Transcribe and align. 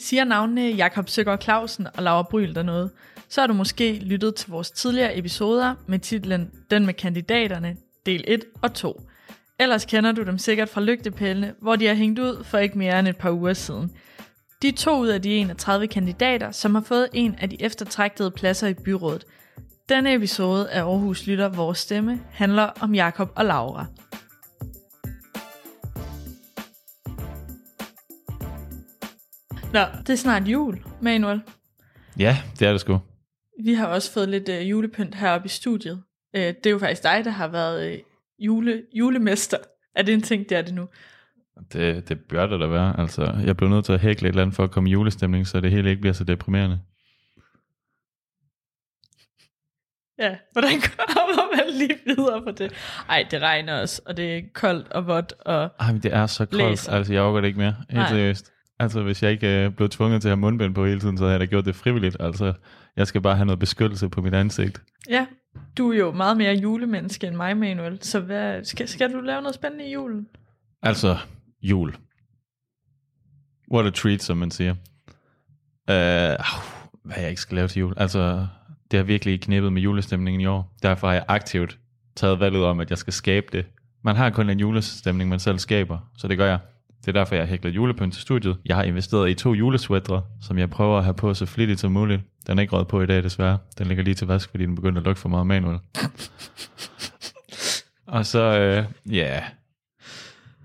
Siger 0.00 0.24
navnene 0.24 0.70
Jakob 0.70 1.08
Søgaard 1.08 1.42
Clausen 1.42 1.86
og 1.96 2.02
Laura 2.02 2.22
Bryl 2.22 2.54
der 2.54 2.62
noget, 2.62 2.90
så 3.28 3.40
har 3.40 3.46
du 3.46 3.54
måske 3.54 3.92
lyttet 3.92 4.34
til 4.34 4.50
vores 4.50 4.70
tidligere 4.70 5.18
episoder 5.18 5.74
med 5.86 5.98
titlen 5.98 6.50
Den 6.70 6.86
med 6.86 6.94
kandidaterne, 6.94 7.76
del 8.06 8.24
1 8.26 8.44
og 8.62 8.74
2. 8.74 9.00
Ellers 9.58 9.84
kender 9.84 10.12
du 10.12 10.22
dem 10.22 10.38
sikkert 10.38 10.68
fra 10.68 10.80
lygtepælene, 10.80 11.54
hvor 11.60 11.76
de 11.76 11.86
har 11.86 11.94
hængt 11.94 12.18
ud 12.18 12.44
for 12.44 12.58
ikke 12.58 12.78
mere 12.78 12.98
end 12.98 13.08
et 13.08 13.16
par 13.16 13.30
uger 13.30 13.52
siden. 13.52 13.90
De 14.62 14.68
er 14.68 14.72
to 14.72 14.98
ud 14.98 15.08
af 15.08 15.22
de 15.22 15.36
31 15.36 15.86
kandidater, 15.86 16.50
som 16.50 16.74
har 16.74 16.82
fået 16.82 17.08
en 17.12 17.34
af 17.38 17.50
de 17.50 17.62
eftertragtede 17.62 18.30
pladser 18.30 18.68
i 18.68 18.74
byrådet. 18.74 19.24
Denne 19.88 20.14
episode 20.14 20.70
af 20.70 20.82
Aarhus 20.82 21.26
Lytter 21.26 21.48
Vores 21.48 21.78
Stemme 21.78 22.20
handler 22.30 22.70
om 22.80 22.94
Jakob 22.94 23.32
og 23.36 23.44
Laura. 23.44 23.86
Nå, 29.72 29.80
det 30.06 30.10
er 30.10 30.16
snart 30.16 30.48
jul, 30.48 30.82
Manuel. 31.00 31.40
Ja, 32.18 32.36
det 32.58 32.68
er 32.68 32.72
det 32.72 32.80
sgu. 32.80 33.00
Vi 33.64 33.74
har 33.74 33.86
også 33.86 34.12
fået 34.12 34.28
lidt 34.28 34.48
øh, 34.48 34.70
julepynt 34.70 35.14
heroppe 35.14 35.46
i 35.46 35.48
studiet. 35.48 36.02
Øh, 36.36 36.42
det 36.42 36.66
er 36.66 36.70
jo 36.70 36.78
faktisk 36.78 37.02
dig, 37.02 37.24
der 37.24 37.30
har 37.30 37.48
været 37.48 37.92
øh, 37.92 37.98
jule, 38.38 38.82
julemester. 38.92 39.56
Er 39.94 40.02
det 40.02 40.14
en 40.14 40.22
ting, 40.22 40.48
det 40.48 40.58
er 40.58 40.62
det 40.62 40.74
nu? 40.74 40.88
Det, 41.72 42.08
det 42.08 42.20
bør 42.20 42.46
det 42.46 42.60
da 42.60 42.66
være. 42.66 43.00
Altså, 43.00 43.34
jeg 43.44 43.56
blev 43.56 43.68
nødt 43.68 43.84
til 43.84 43.92
at 43.92 44.00
hækle 44.00 44.28
et 44.28 44.32
eller 44.32 44.42
andet 44.42 44.56
for 44.56 44.64
at 44.64 44.70
komme 44.70 44.88
i 44.88 44.92
julestemning, 44.92 45.46
så 45.46 45.60
det 45.60 45.70
hele 45.70 45.90
ikke 45.90 46.00
bliver 46.00 46.14
så 46.14 46.24
deprimerende. 46.24 46.80
Ja, 50.18 50.36
hvordan 50.52 50.80
kommer 51.14 51.56
man 51.56 51.74
lige 51.74 51.98
videre 52.06 52.42
på 52.42 52.50
det? 52.50 52.72
Ej, 53.08 53.26
det 53.30 53.42
regner 53.42 53.80
også, 53.80 54.02
og 54.06 54.16
det 54.16 54.36
er 54.36 54.42
koldt 54.54 54.88
og 54.88 55.06
vådt. 55.06 55.32
Og 55.32 55.70
Ej, 55.80 55.92
men 55.92 56.02
det 56.02 56.14
er 56.14 56.26
så 56.26 56.38
koldt. 56.38 56.50
Blæser. 56.50 56.92
Altså, 56.92 57.12
jeg 57.12 57.22
overgår 57.22 57.40
det 57.40 57.48
ikke 57.48 57.58
mere. 57.58 57.76
Helt 57.90 57.92
Nej. 57.92 58.08
seriøst. 58.08 58.52
Altså, 58.80 59.02
hvis 59.02 59.22
jeg 59.22 59.30
ikke 59.30 59.64
øh, 59.64 59.70
blev 59.70 59.88
tvunget 59.88 60.22
til 60.22 60.28
at 60.28 60.30
have 60.30 60.40
mundbind 60.40 60.74
på 60.74 60.86
hele 60.86 61.00
tiden, 61.00 61.18
så 61.18 61.24
havde 61.24 61.32
jeg 61.32 61.40
da 61.40 61.44
gjort 61.44 61.64
det 61.64 61.74
frivilligt. 61.74 62.16
Altså, 62.20 62.52
jeg 62.96 63.06
skal 63.06 63.20
bare 63.20 63.36
have 63.36 63.46
noget 63.46 63.58
beskyttelse 63.58 64.08
på 64.08 64.20
mit 64.20 64.34
ansigt. 64.34 64.82
ja, 65.08 65.26
du 65.78 65.92
er 65.92 65.96
jo 65.98 66.12
meget 66.12 66.36
mere 66.36 66.54
julemenneske 66.54 67.26
end 67.26 67.36
mig, 67.36 67.56
Manuel. 67.56 67.98
Så 68.02 68.20
hvad, 68.20 68.64
skal, 68.64 68.88
skal 68.88 69.12
du 69.12 69.20
lave 69.20 69.42
noget 69.42 69.54
spændende 69.54 69.88
i 69.88 69.92
julen? 69.92 70.26
Altså, 70.82 71.16
jul. 71.62 71.94
What 73.72 73.86
a 73.86 73.90
treat, 73.90 74.22
som 74.22 74.36
man 74.36 74.50
siger. 74.50 74.72
Uh, 75.90 76.36
hvad 77.04 77.16
jeg 77.16 77.28
ikke 77.28 77.40
skal 77.40 77.54
lave 77.54 77.68
til 77.68 77.80
jul. 77.80 77.94
Altså, 77.96 78.46
det 78.90 78.96
har 78.96 79.04
virkelig 79.04 79.40
knippet 79.40 79.72
med 79.72 79.82
julestemningen 79.82 80.40
i 80.40 80.46
år. 80.46 80.76
Derfor 80.82 81.06
har 81.06 81.14
jeg 81.14 81.24
aktivt 81.28 81.78
taget 82.16 82.40
valget 82.40 82.64
om, 82.64 82.80
at 82.80 82.90
jeg 82.90 82.98
skal 82.98 83.12
skabe 83.12 83.46
det. 83.52 83.66
Man 84.04 84.16
har 84.16 84.30
kun 84.30 84.50
en 84.50 84.60
julestemning, 84.60 85.30
man 85.30 85.40
selv 85.40 85.58
skaber, 85.58 85.98
så 86.16 86.28
det 86.28 86.38
gør 86.38 86.46
jeg. 86.46 86.58
Det 87.00 87.08
er 87.08 87.12
derfor, 87.12 87.34
jeg 87.34 87.42
har 87.42 87.50
hæklet 87.50 87.74
julepynt 87.74 88.12
til 88.12 88.22
studiet. 88.22 88.56
Jeg 88.64 88.76
har 88.76 88.82
investeret 88.82 89.30
i 89.30 89.34
to 89.34 89.54
julesweatre, 89.54 90.22
som 90.40 90.58
jeg 90.58 90.70
prøver 90.70 90.98
at 90.98 91.04
have 91.04 91.14
på 91.14 91.34
så 91.34 91.46
flittigt 91.46 91.80
som 91.80 91.92
muligt. 91.92 92.22
Den 92.46 92.58
er 92.58 92.62
ikke 92.62 92.76
råd 92.76 92.84
på 92.84 93.02
i 93.02 93.06
dag, 93.06 93.22
desværre. 93.22 93.58
Den 93.78 93.86
ligger 93.86 94.04
lige 94.04 94.14
til 94.14 94.26
vask, 94.26 94.50
fordi 94.50 94.66
den 94.66 94.74
begynder 94.74 95.00
at 95.00 95.04
lugte 95.04 95.20
for 95.20 95.28
meget 95.28 95.46
manuel. 95.46 95.78
Og 98.06 98.26
så, 98.26 98.58
øh, 98.58 99.14
ja, 99.14 99.42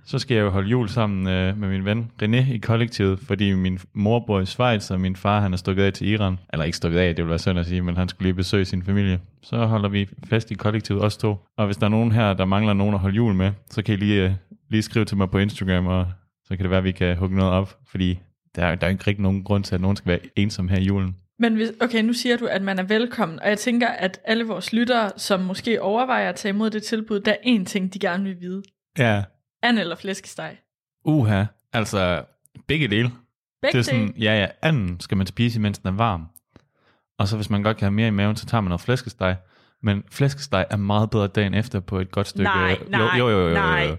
så 0.06 0.20
skal 0.20 0.36
jeg 0.36 0.44
jo 0.44 0.50
holde 0.50 0.70
jul 0.70 0.90
sammen 0.90 1.28
øh, 1.28 1.58
med 1.58 1.70
min 1.70 1.86
ven 1.86 2.12
René 2.24 2.54
i 2.54 2.58
kollektivet, 2.58 3.20
fordi 3.20 3.54
min 3.54 3.80
mor 3.94 4.24
bor 4.28 4.40
i 4.40 4.46
Schweiz, 4.46 4.92
og 4.92 5.02
min 5.02 5.16
far 5.16 5.42
han 5.42 5.54
er 5.54 5.58
stukket 5.58 5.84
af 5.84 5.94
til 5.94 6.08
Iran. 6.08 6.40
Eller 6.54 6.66
ikke 6.66 6.78
stukket 6.78 7.00
af, 7.00 7.16
det 7.16 7.26
vil 7.26 7.30
være 7.30 7.40
synd 7.40 7.60
at 7.60 7.66
sige, 7.66 7.82
men 7.82 7.98
han 7.98 8.10
skulle 8.10 8.26
lige 8.26 8.34
besøge 8.34 8.66
sin 8.66 8.84
familie. 8.84 9.20
Så 9.42 9.66
holder 9.66 9.90
vi 9.90 10.10
fest 10.30 10.52
i 10.52 10.54
kollektivet, 10.54 11.04
os 11.04 11.18
to. 11.18 11.38
Og 11.58 11.66
hvis 11.66 11.78
der 11.78 11.86
er 11.86 11.90
nogen 11.90 12.12
her, 12.12 12.34
der 12.34 12.46
mangler 12.46 12.74
nogen 12.74 12.94
at 12.94 13.00
holde 13.00 13.16
jul 13.16 13.34
med, 13.34 13.52
så 13.70 13.84
kan 13.84 13.94
I 13.94 13.98
lige, 13.98 14.24
øh, 14.24 14.32
lige 14.70 14.82
skrive 14.82 15.06
til 15.06 15.18
mig 15.18 15.30
på 15.30 15.38
Instagram, 15.38 15.88
og 15.88 16.08
så 16.46 16.56
kan 16.56 16.60
det 16.60 16.70
være, 16.70 16.78
at 16.78 16.84
vi 16.84 16.92
kan 16.92 17.18
hugge 17.18 17.36
noget 17.36 17.54
op, 17.54 17.78
fordi 17.88 18.20
der 18.56 18.66
er, 18.66 18.76
der 18.76 18.88
er 18.88 18.92
ikke 18.92 19.04
rigtig 19.08 19.24
nogen 19.24 19.44
grund 19.44 19.64
til, 19.64 19.76
at 19.76 19.82
nogen 19.82 19.98
skal 19.98 20.10
være 20.10 20.20
ensom 20.36 20.68
her 20.68 20.78
i 20.78 20.84
julen. 20.84 21.16
Men 21.40 21.56
hvis, 21.56 21.72
okay, 21.82 22.04
nu 22.04 22.14
siger 22.14 22.38
du, 22.38 22.46
at 22.46 22.62
man 22.62 22.80
er 22.80 22.84
velkommen, 22.84 23.40
og 23.40 23.50
jeg 23.50 23.60
tænker, 23.60 23.88
at 23.88 24.20
alle 24.24 24.44
vores 24.44 24.74
lyttere, 24.74 25.12
som 25.18 25.40
måske 25.40 25.82
overvejer 25.82 26.30
at 26.30 26.36
tage 26.36 26.50
imod 26.50 26.70
det 26.70 26.84
tilbud, 26.84 27.20
der 27.20 27.32
er 27.32 27.58
én 27.60 27.66
ting, 27.66 27.94
de 27.94 28.00
gerne 28.00 28.24
vil 28.24 28.42
vide. 28.42 28.64
Ja. 28.98 29.24
And 29.62 29.80
eller 29.80 29.96
flæskesteg? 29.96 30.58
Uha, 31.06 31.44
altså 31.74 32.24
begge 32.68 32.88
dele. 32.88 33.12
Begge 33.62 33.74
det 33.74 33.80
er 33.80 33.84
sådan, 33.84 34.08
dele? 34.08 34.14
ja, 34.20 34.40
ja, 34.40 34.48
anden 34.62 35.00
skal 35.00 35.18
man 35.18 35.28
spise, 35.28 35.60
mens 35.60 35.78
den 35.78 35.88
er 35.88 35.94
varm. 35.94 36.26
Og 37.20 37.28
så 37.28 37.36
hvis 37.36 37.50
man 37.50 37.64
godt 37.64 37.78
kan 37.78 37.86
have 37.86 37.94
mere 37.94 38.08
i 38.08 38.12
maven, 38.12 38.36
så 38.36 38.46
tager 38.46 38.62
man 38.62 38.70
noget 38.70 38.82
flæskesteg. 38.82 39.36
Men 39.84 40.04
flæskesteg 40.12 40.66
er 40.70 40.78
meget 40.78 41.10
bedre 41.10 41.28
dagen 41.28 41.54
efter 41.54 41.80
på 41.80 42.00
et 42.00 42.12
godt 42.12 42.28
stykke... 42.28 42.44
Nej, 42.44 42.78
nej, 42.90 43.18
jo, 43.18 43.30
jo, 43.30 43.40
jo, 43.40 43.48
jo, 43.48 43.54
nej. 43.54 43.88
jo. 43.90 43.98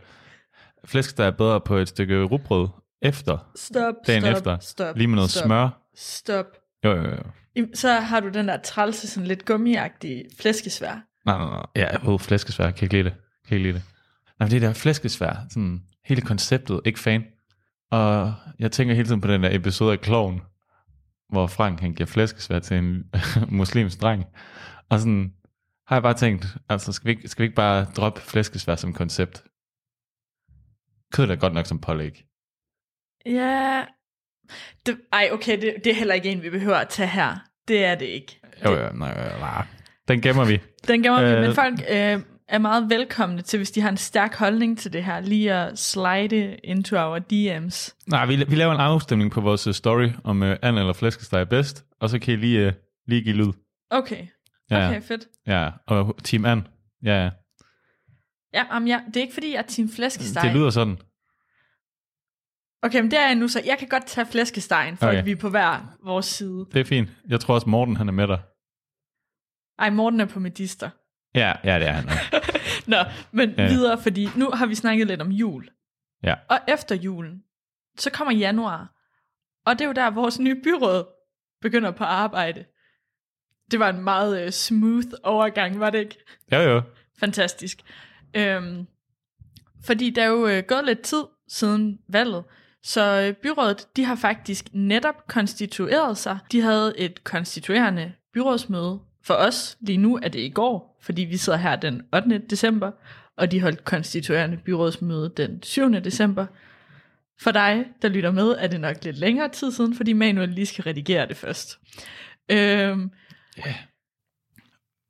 Flæskesteg 0.86 1.26
er 1.26 1.30
bedre 1.30 1.60
på 1.60 1.76
et 1.76 1.88
stykke 1.88 2.24
rugbrød 2.24 2.68
efter, 3.02 3.50
Stop, 3.56 3.94
dagen 4.06 4.22
stop, 4.22 4.32
efter. 4.36 4.58
stop. 4.58 4.96
lige 4.96 5.06
med 5.08 5.14
noget 5.16 5.30
stop, 5.30 5.44
smør. 5.44 5.68
Stop. 5.96 6.46
Jo, 6.84 6.90
jo, 6.96 7.10
jo. 7.10 7.66
Så 7.74 7.92
har 7.92 8.20
du 8.20 8.28
den 8.28 8.48
der 8.48 8.56
trælse, 8.56 9.08
sådan 9.08 9.26
lidt 9.26 9.44
gummiagtige 9.44 10.24
flæskesvær. 10.40 11.02
Nej, 11.26 11.38
nej, 11.38 11.48
nej. 11.50 11.66
Ja, 11.76 11.98
jeg 12.10 12.20
flæskesvær. 12.20 12.70
Kan 12.70 12.84
ikke 12.86 12.94
lide 12.94 13.04
det. 13.04 13.14
Kan 13.48 13.56
ikke 13.56 13.68
lide 13.68 13.74
det. 13.78 13.82
Nej, 14.38 14.46
men 14.46 14.50
det 14.50 14.62
der 14.62 14.72
flæskesvær, 14.72 15.46
sådan 15.50 15.82
hele 16.04 16.20
konceptet, 16.20 16.80
ikke 16.84 16.98
fan. 16.98 17.24
Og 17.90 18.34
jeg 18.58 18.72
tænker 18.72 18.94
hele 18.94 19.08
tiden 19.08 19.20
på 19.20 19.28
den 19.28 19.42
der 19.42 19.56
episode 19.56 19.92
af 19.92 20.00
Kloven, 20.00 20.40
hvor 21.28 21.46
Frank 21.46 21.80
han 21.80 21.94
giver 21.94 22.06
flæskesvær 22.06 22.58
til 22.58 22.76
en 22.76 23.04
muslimsk 23.48 24.00
dreng. 24.00 24.24
Og 24.88 24.98
sådan 24.98 25.32
har 25.86 25.96
jeg 25.96 26.02
bare 26.02 26.14
tænkt, 26.14 26.56
altså 26.68 26.92
skal 26.92 27.06
vi, 27.06 27.10
ikke, 27.10 27.28
skal 27.28 27.42
vi 27.42 27.44
ikke 27.44 27.56
bare 27.56 27.84
droppe 27.96 28.20
flæskesvær 28.20 28.76
som 28.76 28.92
koncept? 28.92 29.44
Kød 31.12 31.30
er 31.30 31.36
godt 31.36 31.54
nok 31.54 31.66
som 31.66 31.80
pålæg. 31.80 32.24
Ja. 33.26 33.84
Det, 34.86 34.98
ej, 35.12 35.28
okay, 35.32 35.60
det, 35.60 35.74
det 35.84 35.90
er 35.90 35.94
heller 35.94 36.14
ikke 36.14 36.30
en, 36.30 36.42
vi 36.42 36.50
behøver 36.50 36.76
at 36.76 36.88
tage 36.88 37.08
her. 37.08 37.36
Det 37.68 37.84
er 37.84 37.94
det 37.94 38.06
ikke. 38.06 38.40
Jo, 38.64 38.70
jo, 38.70 38.92
nej, 38.92 39.14
nej, 39.14 39.38
nej. 39.38 39.66
Den 40.08 40.20
gemmer 40.20 40.44
vi. 40.44 40.60
Den 40.88 41.02
gemmer 41.02 41.22
vi, 41.22 41.28
Øh. 41.30 41.40
men 41.42 41.54
folk 41.54 41.80
øh, 41.80 42.20
er 42.48 42.58
meget 42.58 42.90
velkomne 42.90 43.42
til, 43.42 43.56
hvis 43.56 43.70
de 43.70 43.80
har 43.80 43.88
en 43.88 43.96
stærk 43.96 44.34
holdning 44.36 44.78
til 44.78 44.92
det 44.92 45.04
her, 45.04 45.20
lige 45.20 45.52
at 45.54 45.78
slide 45.78 46.56
into 46.64 46.96
our 46.96 47.18
DM's. 47.18 47.94
Nej, 48.06 48.26
vi, 48.26 48.44
vi 48.48 48.54
laver 48.54 48.72
en 48.74 48.80
afstemning 48.80 49.30
på 49.30 49.40
vores 49.40 49.66
øh, 49.66 49.74
story, 49.74 50.08
om 50.24 50.42
uh, 50.42 50.48
and 50.48 50.78
eller 50.78 50.92
flæskesteg 50.92 51.40
er 51.40 51.44
bedst, 51.44 51.84
og 52.00 52.08
så 52.10 52.18
kan 52.18 52.34
I 52.34 52.36
lige, 52.36 52.66
uh, 52.66 52.72
lige 53.06 53.22
give 53.22 53.36
lyd. 53.36 53.52
Okay, 53.90 54.26
Ja, 54.70 54.88
okay, 54.88 55.02
fedt. 55.02 55.26
ja. 55.46 55.70
og 55.86 56.16
Team 56.24 56.44
An. 56.44 56.66
Ja, 57.04 57.30
ja. 58.56 58.76
Um, 58.76 58.86
ja, 58.86 59.00
det 59.06 59.16
er 59.16 59.20
ikke 59.20 59.34
fordi, 59.34 59.52
jeg 59.52 59.58
er 59.58 59.62
team 59.62 59.88
flæskesteg. 59.88 60.42
Det 60.42 60.52
lyder 60.52 60.70
sådan. 60.70 60.98
Okay, 62.82 63.00
men 63.00 63.10
det 63.10 63.18
er 63.18 63.26
jeg 63.26 63.34
nu, 63.34 63.48
så 63.48 63.62
jeg 63.64 63.78
kan 63.78 63.88
godt 63.88 64.06
tage 64.06 64.26
flæskestegen, 64.26 64.96
for 64.96 65.06
okay. 65.06 65.24
Vi 65.24 65.30
er 65.30 65.36
på 65.36 65.48
hver 65.48 65.96
vores 66.04 66.26
side. 66.26 66.66
Det 66.72 66.80
er 66.80 66.84
fint. 66.84 67.08
Jeg 67.28 67.40
tror 67.40 67.54
også, 67.54 67.68
Morten 67.68 67.96
han 67.96 68.08
er 68.08 68.12
med 68.12 68.28
dig. 68.28 68.38
Ej, 69.78 69.90
Morten 69.90 70.20
er 70.20 70.24
på 70.24 70.40
medister. 70.40 70.90
Ja, 71.34 71.52
ja, 71.64 71.78
det 71.78 71.88
er 71.88 71.92
han. 71.92 72.04
Nå, 72.92 72.96
men 73.32 73.54
ja. 73.58 73.68
Videre, 73.68 74.02
fordi 74.02 74.28
nu 74.36 74.50
har 74.50 74.66
vi 74.66 74.74
snakket 74.74 75.06
lidt 75.06 75.20
om 75.20 75.30
jul. 75.30 75.68
Ja. 76.22 76.34
Og 76.48 76.58
efter 76.68 76.94
julen, 76.94 77.42
så 77.98 78.10
kommer 78.10 78.34
januar. 78.34 78.92
Og 79.66 79.78
det 79.78 79.80
er 79.80 79.86
jo 79.86 79.92
der, 79.92 80.10
vores 80.10 80.38
nye 80.38 80.60
byråd 80.62 81.04
begynder 81.62 81.90
på 81.90 82.04
arbejde. 82.04 82.64
Det 83.70 83.80
var 83.80 83.88
en 83.88 84.04
meget 84.04 84.42
øh, 84.42 84.50
smooth 84.50 85.06
overgang, 85.22 85.80
var 85.80 85.90
det 85.90 85.98
ikke? 85.98 86.16
Jo, 86.52 86.58
jo. 86.58 86.82
Fantastisk. 87.20 87.82
Øhm, 88.34 88.86
fordi 89.84 90.10
der 90.10 90.22
er 90.22 90.26
jo 90.26 90.46
øh, 90.46 90.62
gået 90.68 90.84
lidt 90.84 91.00
tid 91.00 91.24
siden 91.48 91.98
valget, 92.08 92.44
så 92.82 93.20
øh, 93.20 93.34
byrådet, 93.34 93.88
de 93.96 94.04
har 94.04 94.14
faktisk 94.14 94.68
netop 94.72 95.26
konstitueret 95.28 96.18
sig. 96.18 96.38
De 96.52 96.60
havde 96.60 96.98
et 96.98 97.24
konstituerende 97.24 98.12
byrådsmøde. 98.32 99.00
For 99.24 99.34
os 99.34 99.76
lige 99.80 99.96
nu 99.96 100.18
er 100.22 100.28
det 100.28 100.38
i 100.40 100.48
går, 100.48 100.98
fordi 101.02 101.22
vi 101.22 101.36
sidder 101.36 101.58
her 101.58 101.76
den 101.76 102.02
8. 102.14 102.38
december, 102.38 102.90
og 103.36 103.52
de 103.52 103.60
holdt 103.60 103.84
konstituerende 103.84 104.56
byrådsmøde 104.56 105.32
den 105.36 105.62
7. 105.62 105.92
december. 105.92 106.46
For 107.40 107.50
dig, 107.50 107.86
der 108.02 108.08
lytter 108.08 108.30
med, 108.30 108.48
er 108.48 108.66
det 108.66 108.80
nok 108.80 109.04
lidt 109.04 109.18
længere 109.18 109.48
tid 109.48 109.72
siden, 109.72 109.96
fordi 109.96 110.12
Manuel 110.12 110.48
lige 110.48 110.66
skal 110.66 110.84
redigere 110.84 111.28
det 111.28 111.36
først. 111.36 111.78
Øhm, 112.50 113.10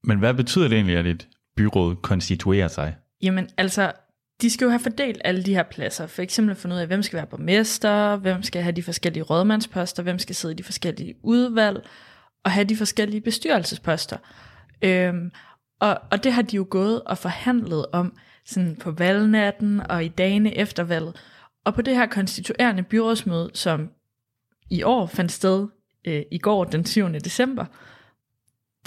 Men 0.05 0.19
hvad 0.19 0.35
betyder 0.35 0.69
det 0.69 0.77
egentlig, 0.77 0.97
at 0.97 1.07
et 1.07 1.29
byråd 1.57 1.97
konstituerer 1.97 2.69
sig? 2.69 2.97
Jamen 3.23 3.49
altså, 3.57 3.93
de 4.41 4.51
skal 4.51 4.65
jo 4.65 4.71
have 4.71 4.81
fordelt 4.81 5.21
alle 5.25 5.43
de 5.43 5.55
her 5.55 5.63
pladser. 5.63 6.07
For 6.07 6.23
eksempel 6.23 6.51
at 6.51 6.57
finde 6.57 6.77
ud 6.77 6.81
af, 6.81 6.87
hvem 6.87 7.03
skal 7.03 7.17
være 7.17 7.27
borgmester, 7.27 8.17
hvem 8.17 8.43
skal 8.43 8.63
have 8.63 8.73
de 8.73 8.83
forskellige 8.83 9.23
rådmandsposter, 9.23 10.03
hvem 10.03 10.19
skal 10.19 10.35
sidde 10.35 10.55
i 10.55 10.57
de 10.57 10.63
forskellige 10.63 11.15
udvalg, 11.23 11.87
og 12.45 12.51
have 12.51 12.65
de 12.65 12.77
forskellige 12.77 13.21
bestyrelsesposter. 13.21 14.17
Øhm, 14.83 15.31
og, 15.81 15.99
og 16.11 16.25
det 16.25 16.33
har 16.33 16.43
de 16.43 16.57
jo 16.57 16.67
gået 16.71 17.03
og 17.03 17.19
forhandlet 17.19 17.87
om 17.93 18.17
sådan 18.45 18.77
på 18.77 18.91
valgnatten 18.91 19.91
og 19.91 20.05
i 20.05 20.09
dagene 20.09 20.57
efter 20.57 20.83
valget. 20.83 21.17
Og 21.65 21.75
på 21.75 21.83
det 21.83 21.97
her 21.97 22.07
konstituerende 22.07 22.83
byrådsmøde, 22.83 23.51
som 23.55 23.91
i 24.71 24.83
år 24.83 25.07
fandt 25.07 25.33
sted 25.33 25.69
øh, 26.05 26.23
i 26.33 26.39
går 26.39 26.65
den 26.65 26.85
7. 26.85 27.13
december, 27.13 27.65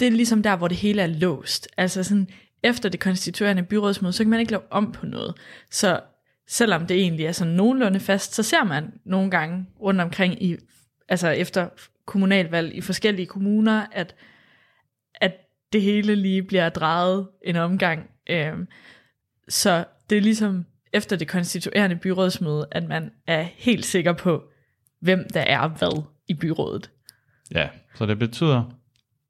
det 0.00 0.06
er 0.06 0.12
ligesom 0.12 0.42
der, 0.42 0.56
hvor 0.56 0.68
det 0.68 0.76
hele 0.76 1.02
er 1.02 1.06
låst. 1.06 1.68
Altså 1.76 2.02
sådan, 2.02 2.28
efter 2.62 2.88
det 2.88 3.00
konstituerende 3.00 3.62
byrådsmøde, 3.62 4.12
så 4.12 4.24
kan 4.24 4.30
man 4.30 4.40
ikke 4.40 4.52
lave 4.52 4.72
om 4.72 4.92
på 4.92 5.06
noget. 5.06 5.34
Så 5.70 6.00
selvom 6.48 6.86
det 6.86 7.00
egentlig 7.00 7.26
er 7.26 7.32
sådan 7.32 7.52
nogenlunde 7.52 8.00
fast, 8.00 8.34
så 8.34 8.42
ser 8.42 8.64
man 8.64 8.92
nogle 9.04 9.30
gange 9.30 9.66
rundt 9.80 10.00
omkring 10.00 10.42
i 10.42 10.56
altså 11.08 11.28
efter 11.28 11.68
kommunalvalg 12.06 12.74
i 12.74 12.80
forskellige 12.80 13.26
kommuner, 13.26 13.86
at, 13.92 14.14
at 15.14 15.32
det 15.72 15.82
hele 15.82 16.14
lige 16.14 16.42
bliver 16.42 16.68
drejet 16.68 17.28
en 17.44 17.56
omgang. 17.56 18.10
Øhm, 18.30 18.68
så 19.48 19.84
det 20.10 20.18
er 20.18 20.22
ligesom 20.22 20.66
efter 20.92 21.16
det 21.16 21.28
konstituerende 21.28 21.96
byrådsmøde, 21.96 22.66
at 22.70 22.88
man 22.88 23.10
er 23.26 23.42
helt 23.42 23.84
sikker 23.84 24.12
på, 24.12 24.42
hvem 25.00 25.26
der 25.34 25.40
er 25.40 25.68
hvad 25.68 26.02
i 26.28 26.34
byrådet. 26.34 26.90
Ja, 27.54 27.68
så 27.94 28.06
det 28.06 28.18
betyder, 28.18 28.79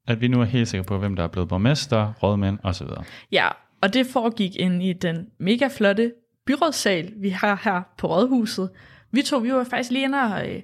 at 0.07 0.21
vi 0.21 0.27
nu 0.27 0.41
er 0.41 0.45
helt 0.45 0.67
sikre 0.67 0.83
på, 0.83 0.97
hvem 0.97 1.15
der 1.15 1.23
er 1.23 1.27
blevet 1.27 1.49
borgmester, 1.49 2.13
rådmænd 2.23 2.59
osv. 2.63 2.87
Ja, 3.31 3.47
og 3.81 3.93
det 3.93 4.07
foregik 4.07 4.55
ind 4.55 4.83
i 4.83 4.93
den 4.93 5.27
mega 5.37 5.67
flotte 5.67 6.13
byrådssal, 6.45 7.13
vi 7.17 7.29
har 7.29 7.61
her 7.63 7.81
på 7.97 8.07
Rådhuset. 8.07 8.69
Vi 9.11 9.21
tog, 9.21 9.43
vi 9.43 9.53
var 9.53 9.63
faktisk 9.63 9.91
lige 9.91 10.03
inde 10.03 10.21
og, 10.21 10.49
øh, 10.49 10.61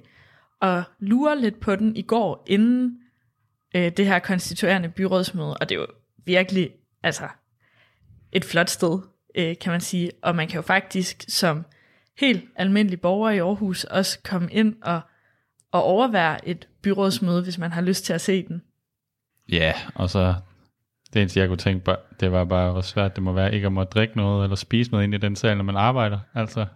og 0.60 0.82
lure 1.00 1.40
lidt 1.40 1.60
på 1.60 1.76
den 1.76 1.96
i 1.96 2.02
går, 2.02 2.44
inden 2.46 2.98
øh, 3.76 3.92
det 3.96 4.06
her 4.06 4.18
konstituerende 4.18 4.88
byrådsmøde, 4.88 5.56
og 5.56 5.68
det 5.68 5.74
er 5.74 5.80
jo 5.80 5.86
virkelig 6.24 6.70
altså, 7.02 7.28
et 8.32 8.44
flot 8.44 8.70
sted, 8.70 8.98
øh, 9.34 9.56
kan 9.60 9.72
man 9.72 9.80
sige. 9.80 10.10
Og 10.22 10.36
man 10.36 10.48
kan 10.48 10.56
jo 10.56 10.62
faktisk 10.62 11.24
som 11.28 11.64
helt 12.18 12.44
almindelig 12.56 13.00
borger 13.00 13.30
i 13.30 13.38
Aarhus 13.38 13.84
også 13.84 14.18
komme 14.24 14.52
ind 14.52 14.74
og, 14.82 15.00
og 15.72 15.82
overvære 15.82 16.48
et 16.48 16.68
byrådsmøde, 16.82 17.42
hvis 17.42 17.58
man 17.58 17.72
har 17.72 17.80
lyst 17.80 18.04
til 18.04 18.12
at 18.12 18.20
se 18.20 18.46
den. 18.48 18.62
Ja, 19.52 19.72
og 19.94 20.10
så 20.10 20.34
det 21.14 21.20
eneste, 21.22 21.40
jeg 21.40 21.48
kunne 21.48 21.56
tænke 21.58 21.84
på, 21.84 21.94
det 22.20 22.32
var 22.32 22.44
bare, 22.44 22.72
hvor 22.72 22.80
svært 22.80 23.16
det 23.16 23.22
må 23.22 23.32
være 23.32 23.54
ikke 23.54 23.66
at 23.66 23.72
må 23.72 23.84
drikke 23.84 24.16
noget 24.16 24.44
eller 24.44 24.56
spise 24.56 24.90
noget 24.90 25.04
ind 25.04 25.14
i 25.14 25.18
den 25.18 25.36
sal, 25.36 25.56
når 25.56 25.64
man 25.64 25.76
arbejder. 25.76 26.18
Altså, 26.34 26.66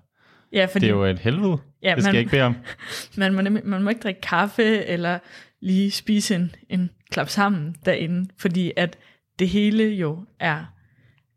Ja, 0.52 0.64
fordi 0.64 0.84
det 0.86 0.92
er 0.92 0.96
jo 0.96 1.04
et 1.04 1.18
helvede. 1.18 1.58
Ja, 1.82 1.94
det 1.94 2.02
skal 2.02 2.08
man- 2.08 2.14
jeg 2.14 2.20
ikke 2.20 2.30
bede 2.30 2.42
om. 2.42 2.56
man, 3.16 3.34
må, 3.34 3.42
man 3.64 3.82
må 3.82 3.90
ikke 3.90 4.00
drikke 4.02 4.20
kaffe 4.20 4.84
eller 4.84 5.18
lige 5.60 5.90
spise 5.90 6.34
en, 6.34 6.54
en 6.68 6.90
klap 7.10 7.28
sammen 7.28 7.76
derinde, 7.86 8.30
fordi 8.38 8.72
at 8.76 8.98
det 9.38 9.48
hele 9.48 9.84
jo 9.84 10.24
er 10.40 10.64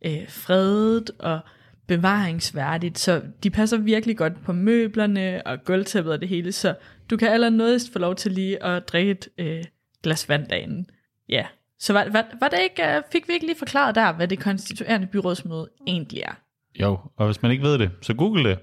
øh, 0.06 0.30
fredet 0.30 1.12
og 1.20 1.40
bevaringsværdigt, 1.88 3.00
så 3.00 3.22
de 3.44 3.50
passer 3.50 3.78
virkelig 3.78 4.18
godt 4.18 4.44
på 4.44 4.54
møblerne 4.54 5.42
og 5.48 5.64
gulvtæppet 5.66 6.14
og 6.14 6.20
det 6.22 6.30
hele, 6.30 6.52
så 6.52 6.76
du 7.10 7.18
kan 7.18 7.28
allernådigst 7.28 7.94
få 7.94 8.00
lov 8.00 8.16
til 8.16 8.32
lige 8.32 8.64
at 8.64 8.88
drikke 8.88 9.12
et 9.12 9.28
øh, 9.38 9.64
glas 10.04 10.30
vand 10.30 10.48
derinde. 10.48 10.86
Ja, 11.30 11.46
så 11.80 11.94
var, 11.94 12.10
var, 12.12 12.26
var 12.40 12.48
det 12.48 12.60
ikke, 12.62 12.84
øh, 12.96 13.02
fik 13.12 13.28
vi 13.28 13.34
ikke 13.34 13.46
lige 13.46 13.58
forklaret 13.58 13.96
der, 13.96 14.12
hvad 14.14 14.28
det 14.28 14.40
konstituerende 14.40 15.08
byrådsmøde 15.08 15.70
egentlig 15.88 16.20
er? 16.20 16.34
Jo, 16.82 16.98
og 17.18 17.26
hvis 17.26 17.42
man 17.42 17.52
ikke 17.52 17.64
ved 17.64 17.80
det, 17.80 17.92
så 18.02 18.14
google 18.14 18.50
det. 18.50 18.60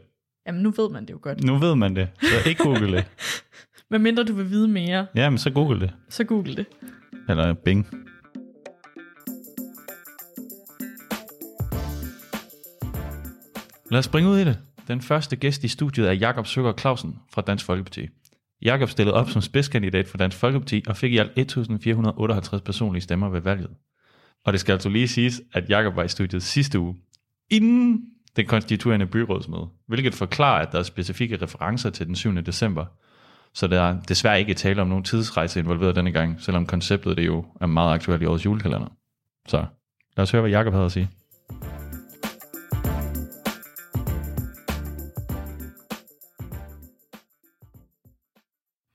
Jamen 0.46 0.62
nu 0.62 0.70
ved 0.70 0.90
man 0.90 1.06
det 1.06 1.10
jo 1.12 1.18
godt. 1.22 1.44
Nu 1.44 1.58
ved 1.58 1.74
man 1.74 1.96
det, 1.96 2.08
så 2.20 2.48
ikke 2.48 2.62
google 2.62 2.92
det. 2.96 3.04
Men 3.90 4.02
mindre 4.02 4.24
du 4.24 4.32
vil 4.34 4.50
vide 4.50 4.68
mere, 4.68 5.06
Jamen, 5.14 5.38
så 5.38 5.50
google 5.50 5.80
det. 5.80 5.92
så 6.08 6.24
google 6.24 6.56
det. 6.56 6.66
Eller 7.28 7.54
Bing. 7.54 7.86
Lad 13.90 13.98
os 13.98 14.04
springe 14.04 14.30
ud 14.30 14.38
i 14.38 14.44
det. 14.44 14.58
Den 14.88 15.00
første 15.00 15.36
gæst 15.36 15.64
i 15.64 15.68
studiet 15.68 16.08
er 16.08 16.12
Jakob 16.12 16.46
Søger 16.46 16.72
Clausen 16.72 17.18
fra 17.32 17.42
Dansk 17.42 17.64
Folkeparti. 17.64 18.08
Jakob 18.62 18.88
stillede 18.88 19.16
op 19.16 19.30
som 19.30 19.42
spidskandidat 19.42 20.08
for 20.08 20.18
Dansk 20.18 20.36
Folkeparti 20.36 20.82
og 20.88 20.96
fik 20.96 21.12
i 21.12 21.18
alt 21.18 21.32
1458 21.36 22.62
personlige 22.62 23.02
stemmer 23.02 23.28
ved 23.28 23.40
valget. 23.40 23.70
Og 24.44 24.52
det 24.52 24.60
skal 24.60 24.72
altså 24.72 24.88
lige 24.88 25.08
siges, 25.08 25.42
at 25.52 25.68
Jakob 25.68 25.96
var 25.96 26.02
i 26.02 26.08
studiet 26.08 26.42
sidste 26.42 26.78
uge, 26.78 26.96
inden 27.50 28.04
den 28.36 28.46
konstituerende 28.46 29.06
byrådsmøde, 29.06 29.68
hvilket 29.88 30.14
forklarer, 30.14 30.66
at 30.66 30.72
der 30.72 30.78
er 30.78 30.82
specifikke 30.82 31.42
referencer 31.42 31.90
til 31.90 32.06
den 32.06 32.14
7. 32.14 32.34
december. 32.34 32.86
Så 33.54 33.66
der 33.66 33.80
er 33.80 34.00
desværre 34.00 34.40
ikke 34.40 34.54
tale 34.54 34.82
om 34.82 34.88
nogen 34.88 35.04
tidsrejse 35.04 35.60
involveret 35.60 35.96
denne 35.96 36.12
gang, 36.12 36.40
selvom 36.40 36.66
konceptet 36.66 37.16
det 37.16 37.26
jo 37.26 37.44
er 37.60 37.66
meget 37.66 37.94
aktuelt 37.94 38.22
i 38.22 38.26
årets 38.26 38.44
julekalender. 38.44 38.88
Så 39.48 39.66
lad 40.16 40.22
os 40.22 40.30
høre, 40.30 40.42
hvad 40.42 40.50
Jakob 40.50 40.72
havde 40.72 40.86
at 40.86 40.92
sige. 40.92 41.10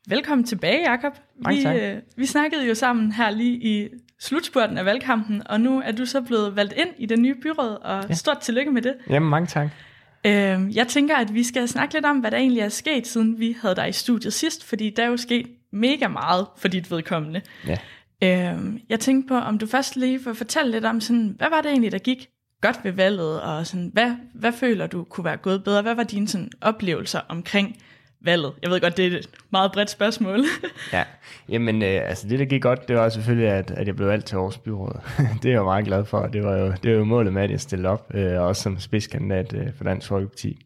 Velkommen 0.10 0.46
tilbage, 0.46 0.90
Jakob. 0.90 1.14
Mange 1.42 1.58
vi, 1.58 1.64
tak. 1.64 1.76
øh, 1.76 2.02
vi 2.18 2.26
snakkede 2.26 2.68
jo 2.68 2.76
sammen 2.76 3.12
her 3.12 3.30
lige 3.30 3.54
i 3.54 3.90
slutspurten 4.20 4.78
af 4.78 4.86
valgkampen, 4.86 5.42
og 5.46 5.62
nu 5.62 5.82
er 5.86 5.92
du 5.92 6.06
så 6.06 6.22
blevet 6.22 6.56
valgt 6.56 6.74
ind 6.74 6.90
i 6.98 7.06
det 7.06 7.20
nye 7.20 7.36
byråd, 7.36 7.78
og. 7.82 8.06
Ja. 8.10 8.14
stort 8.14 8.40
tillykke 8.40 8.72
med 8.72 8.82
det. 8.82 8.96
Jamen, 9.10 9.30
mange 9.30 9.48
tak. 9.48 9.68
Øh, 10.26 10.76
jeg 10.76 10.88
tænker, 10.88 11.16
at 11.16 11.34
vi 11.34 11.44
skal 11.44 11.68
snakke 11.68 11.94
lidt 11.94 12.06
om, 12.06 12.18
hvad 12.18 12.32
der 12.32 12.38
egentlig 12.38 12.62
er 12.62 12.70
sket, 12.70 13.08
siden 13.08 13.40
vi 13.40 13.58
havde 13.62 13.76
dig 13.76 13.90
i 13.90 13.92
studiet 13.92 14.34
sidst, 14.34 14.66
fordi 14.66 14.90
der 14.90 15.04
er 15.04 15.08
jo 15.08 15.18
sket 15.18 15.48
mega 15.74 16.08
meget 16.08 16.48
for 16.58 16.68
dit 16.68 16.92
vedkommende. 16.92 17.42
Ja. 17.68 17.78
Øh, 18.54 18.60
jeg 18.90 19.00
tænkte 19.00 19.28
på, 19.28 19.36
om 19.36 19.58
du 19.58 19.68
først 19.68 19.96
lige 19.96 20.24
får 20.24 20.34
fortælle 20.34 20.72
lidt 20.72 20.86
om, 20.86 21.02
sådan, 21.02 21.36
hvad 21.38 21.48
var 21.50 21.62
det 21.62 21.72
egentlig, 21.72 21.92
der 21.92 21.98
gik 21.98 22.28
godt 22.62 22.80
ved 22.84 22.92
valget, 22.92 23.42
og 23.42 23.68
sådan, 23.68 23.90
hvad, 23.94 24.16
hvad 24.34 24.52
føler 24.52 24.88
du 24.88 25.04
kunne 25.04 25.26
være 25.26 25.38
gået 25.38 25.64
bedre? 25.64 25.82
Hvad 25.82 25.96
var 25.96 26.04
dine 26.04 26.28
sådan, 26.28 26.52
oplevelser 26.62 27.20
omkring 27.30 27.78
valget? 28.22 28.54
Jeg 28.62 28.72
ved 28.72 28.82
godt, 28.82 28.98
det 28.98 29.14
er 29.14 29.18
et 29.18 29.30
meget 29.50 29.72
bredt 29.72 29.90
spørgsmål. 29.90 30.44
Ja, 30.94 31.04
jamen 31.50 31.82
øh, 31.82 32.10
altså 32.10 32.28
det 32.28 32.40
der 32.40 32.46
gik 32.46 32.62
godt, 32.62 32.88
det 32.88 32.96
var 32.96 33.10
selvfølgelig, 33.10 33.50
at, 33.50 33.72
at 33.72 33.88
jeg 33.88 33.96
blev 33.96 34.08
valgt 34.08 34.26
til 34.26 34.36
Aarhus 34.36 34.58
Byråd. 34.58 35.00
det 35.44 35.50
er 35.50 35.54
jeg 35.54 35.64
meget 35.64 35.86
glad 35.86 36.06
for. 36.06 36.28
Det 36.28 36.44
var 36.44 36.58
jo, 36.58 36.74
det 36.84 36.92
var 36.92 36.98
jo 36.98 37.04
målet 37.04 37.34
med, 37.34 37.44
at 37.44 37.52
jeg 37.52 37.62
stillede 37.62 37.90
op, 37.90 38.12
øh, 38.14 38.42
også 38.42 38.62
som 38.62 38.80
spidskandidat 38.80 39.54
øh, 39.54 39.68
for 39.78 39.84
Dansk 39.84 40.08
Folkeparti. 40.08 40.66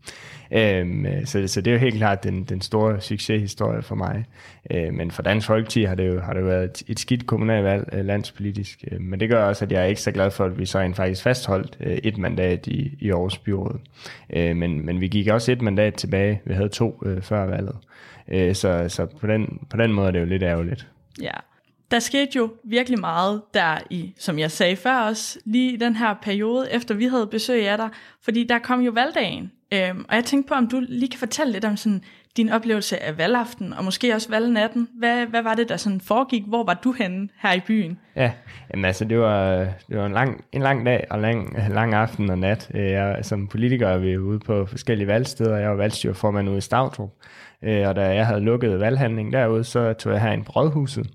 Øhm, 0.51 1.05
øh, 1.05 1.25
så, 1.25 1.47
så 1.47 1.61
det 1.61 1.71
er 1.71 1.75
jo 1.75 1.79
helt 1.79 1.95
klart 1.95 2.23
den, 2.23 2.43
den 2.43 2.61
store 2.61 3.01
succeshistorie 3.01 3.81
for 3.81 3.95
mig. 3.95 4.25
Øh, 4.71 4.93
men 4.93 5.11
for 5.11 5.21
Dansk 5.21 5.47
Folkeparti 5.47 5.83
har 5.83 5.95
det 5.95 6.07
jo, 6.07 6.19
har 6.19 6.33
det 6.33 6.41
jo 6.41 6.45
været 6.45 6.63
et, 6.63 6.83
et 6.87 6.99
skidt 6.99 7.27
kommunalvalg 7.27 7.89
øh, 7.93 8.05
landspolitisk. 8.05 8.83
Øh, 8.91 9.01
men 9.01 9.19
det 9.19 9.29
gør 9.29 9.45
også, 9.45 9.65
at 9.65 9.71
jeg 9.71 9.81
er 9.81 9.85
ikke 9.85 10.01
så 10.01 10.11
glad 10.11 10.31
for, 10.31 10.45
at 10.45 10.59
vi 10.59 10.65
så 10.65 10.79
rent 10.79 10.95
faktisk 10.95 11.23
fastholdt 11.23 11.77
øh, 11.79 11.97
et 12.03 12.17
mandat 12.17 12.67
i, 12.67 12.97
i 12.99 13.09
Aarhus 13.09 13.37
Byråd. 13.37 13.79
Øh, 14.33 14.55
men, 14.55 14.85
men 14.85 15.01
vi 15.01 15.07
gik 15.07 15.27
også 15.27 15.51
et 15.51 15.61
mandat 15.61 15.93
tilbage. 15.93 16.41
Vi 16.45 16.53
havde 16.53 16.69
to 16.69 17.01
øh, 17.05 17.21
før 17.21 17.45
valget. 17.45 17.75
Øh, 18.27 18.55
så 18.55 18.85
så 18.87 19.05
på, 19.05 19.27
den, 19.27 19.59
på 19.69 19.77
den 19.77 19.93
måde 19.93 20.07
er 20.07 20.11
det 20.11 20.19
jo 20.19 20.25
lidt 20.25 20.43
ærgerligt. 20.43 20.87
Ja, 21.21 21.33
der 21.91 21.99
skete 21.99 22.31
jo 22.35 22.49
virkelig 22.63 22.99
meget 22.99 23.41
der 23.53 23.77
i, 23.89 24.13
som 24.17 24.39
jeg 24.39 24.51
sagde 24.51 24.75
før 24.75 24.99
også, 24.99 25.39
lige 25.45 25.73
i 25.73 25.75
den 25.75 25.95
her 25.95 26.15
periode, 26.21 26.71
efter 26.71 26.95
vi 26.95 27.05
havde 27.05 27.27
besøg 27.27 27.69
af 27.69 27.77
dig, 27.77 27.89
fordi 28.21 28.43
der 28.43 28.59
kom 28.59 28.81
jo 28.81 28.91
valgdagen. 28.91 29.51
Øhm, 29.73 30.05
og 30.09 30.15
jeg 30.15 30.25
tænkte 30.25 30.47
på, 30.47 30.53
om 30.53 30.67
du 30.67 30.83
lige 30.87 31.09
kan 31.09 31.19
fortælle 31.19 31.53
lidt 31.53 31.65
om 31.65 31.77
sådan, 31.77 32.03
din 32.37 32.49
oplevelse 32.49 33.03
af 33.03 33.17
valgaften, 33.17 33.73
og 33.73 33.83
måske 33.83 34.15
også 34.15 34.29
valgnatten. 34.29 34.87
Hvad, 34.99 35.25
hvad 35.25 35.43
var 35.43 35.53
det, 35.53 35.69
der 35.69 35.77
sådan 35.77 36.01
foregik? 36.01 36.43
Hvor 36.47 36.63
var 36.63 36.79
du 36.83 36.91
henne 36.91 37.29
her 37.41 37.53
i 37.53 37.59
byen? 37.67 37.99
Ja, 38.15 38.31
jamen 38.71 38.85
altså 38.85 39.05
det 39.05 39.19
var, 39.19 39.57
det 39.89 39.97
var 39.97 40.05
en, 40.05 40.11
lang, 40.11 40.43
en 40.51 40.61
lang 40.61 40.85
dag 40.85 41.07
og 41.09 41.19
lang, 41.19 41.57
lang 41.69 41.93
aften 41.93 42.29
og 42.29 42.37
nat. 42.37 42.71
Øh, 42.73 42.91
jeg, 42.91 43.19
som 43.21 43.47
politiker 43.47 43.87
er 43.87 43.97
vi 43.97 44.17
ude 44.17 44.39
på 44.39 44.65
forskellige 44.65 45.07
valgsteder. 45.07 45.57
Jeg 45.57 45.69
var 45.69 45.75
valgstyrformand 45.75 46.49
ude 46.49 46.57
i 46.57 46.61
Stavtrup. 46.61 47.09
Øh, 47.63 47.87
og 47.87 47.95
da 47.95 48.15
jeg 48.15 48.25
havde 48.25 48.41
lukket 48.41 48.79
valghandling 48.79 49.33
derude, 49.33 49.63
så 49.63 49.93
tog 49.93 50.13
jeg 50.13 50.21
herind 50.21 50.45
på 50.45 50.51
Rådhuset. 50.51 51.07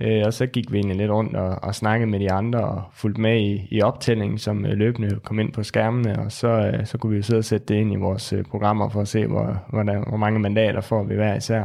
Øh, 0.00 0.22
og 0.26 0.32
så 0.32 0.46
gik 0.46 0.72
vi 0.72 0.76
egentlig 0.76 0.96
lidt 0.96 1.10
rundt 1.10 1.36
og, 1.36 1.58
og 1.62 1.74
snakkede 1.74 2.10
med 2.10 2.20
de 2.20 2.32
andre 2.32 2.60
og 2.60 2.82
fulgte 2.92 3.20
med 3.20 3.40
i, 3.40 3.68
i 3.70 3.82
optællingen, 3.82 4.38
som 4.38 4.64
løbende 4.64 5.20
kom 5.24 5.38
ind 5.38 5.52
på 5.52 5.62
skærmene. 5.62 6.18
Og 6.18 6.32
så, 6.32 6.80
så 6.84 6.98
kunne 6.98 7.10
vi 7.10 7.16
jo 7.16 7.22
sidde 7.22 7.38
og 7.38 7.44
sætte 7.44 7.66
det 7.66 7.80
ind 7.80 7.92
i 7.92 7.96
vores 7.96 8.34
programmer 8.50 8.88
for 8.88 9.00
at 9.00 9.08
se, 9.08 9.26
hvor, 9.26 9.62
hvor, 9.70 9.82
der, 9.82 10.08
hvor 10.08 10.16
mange 10.16 10.40
mandater 10.58 10.80
får 10.80 11.02
vi 11.02 11.14
hver 11.14 11.34
især. 11.34 11.64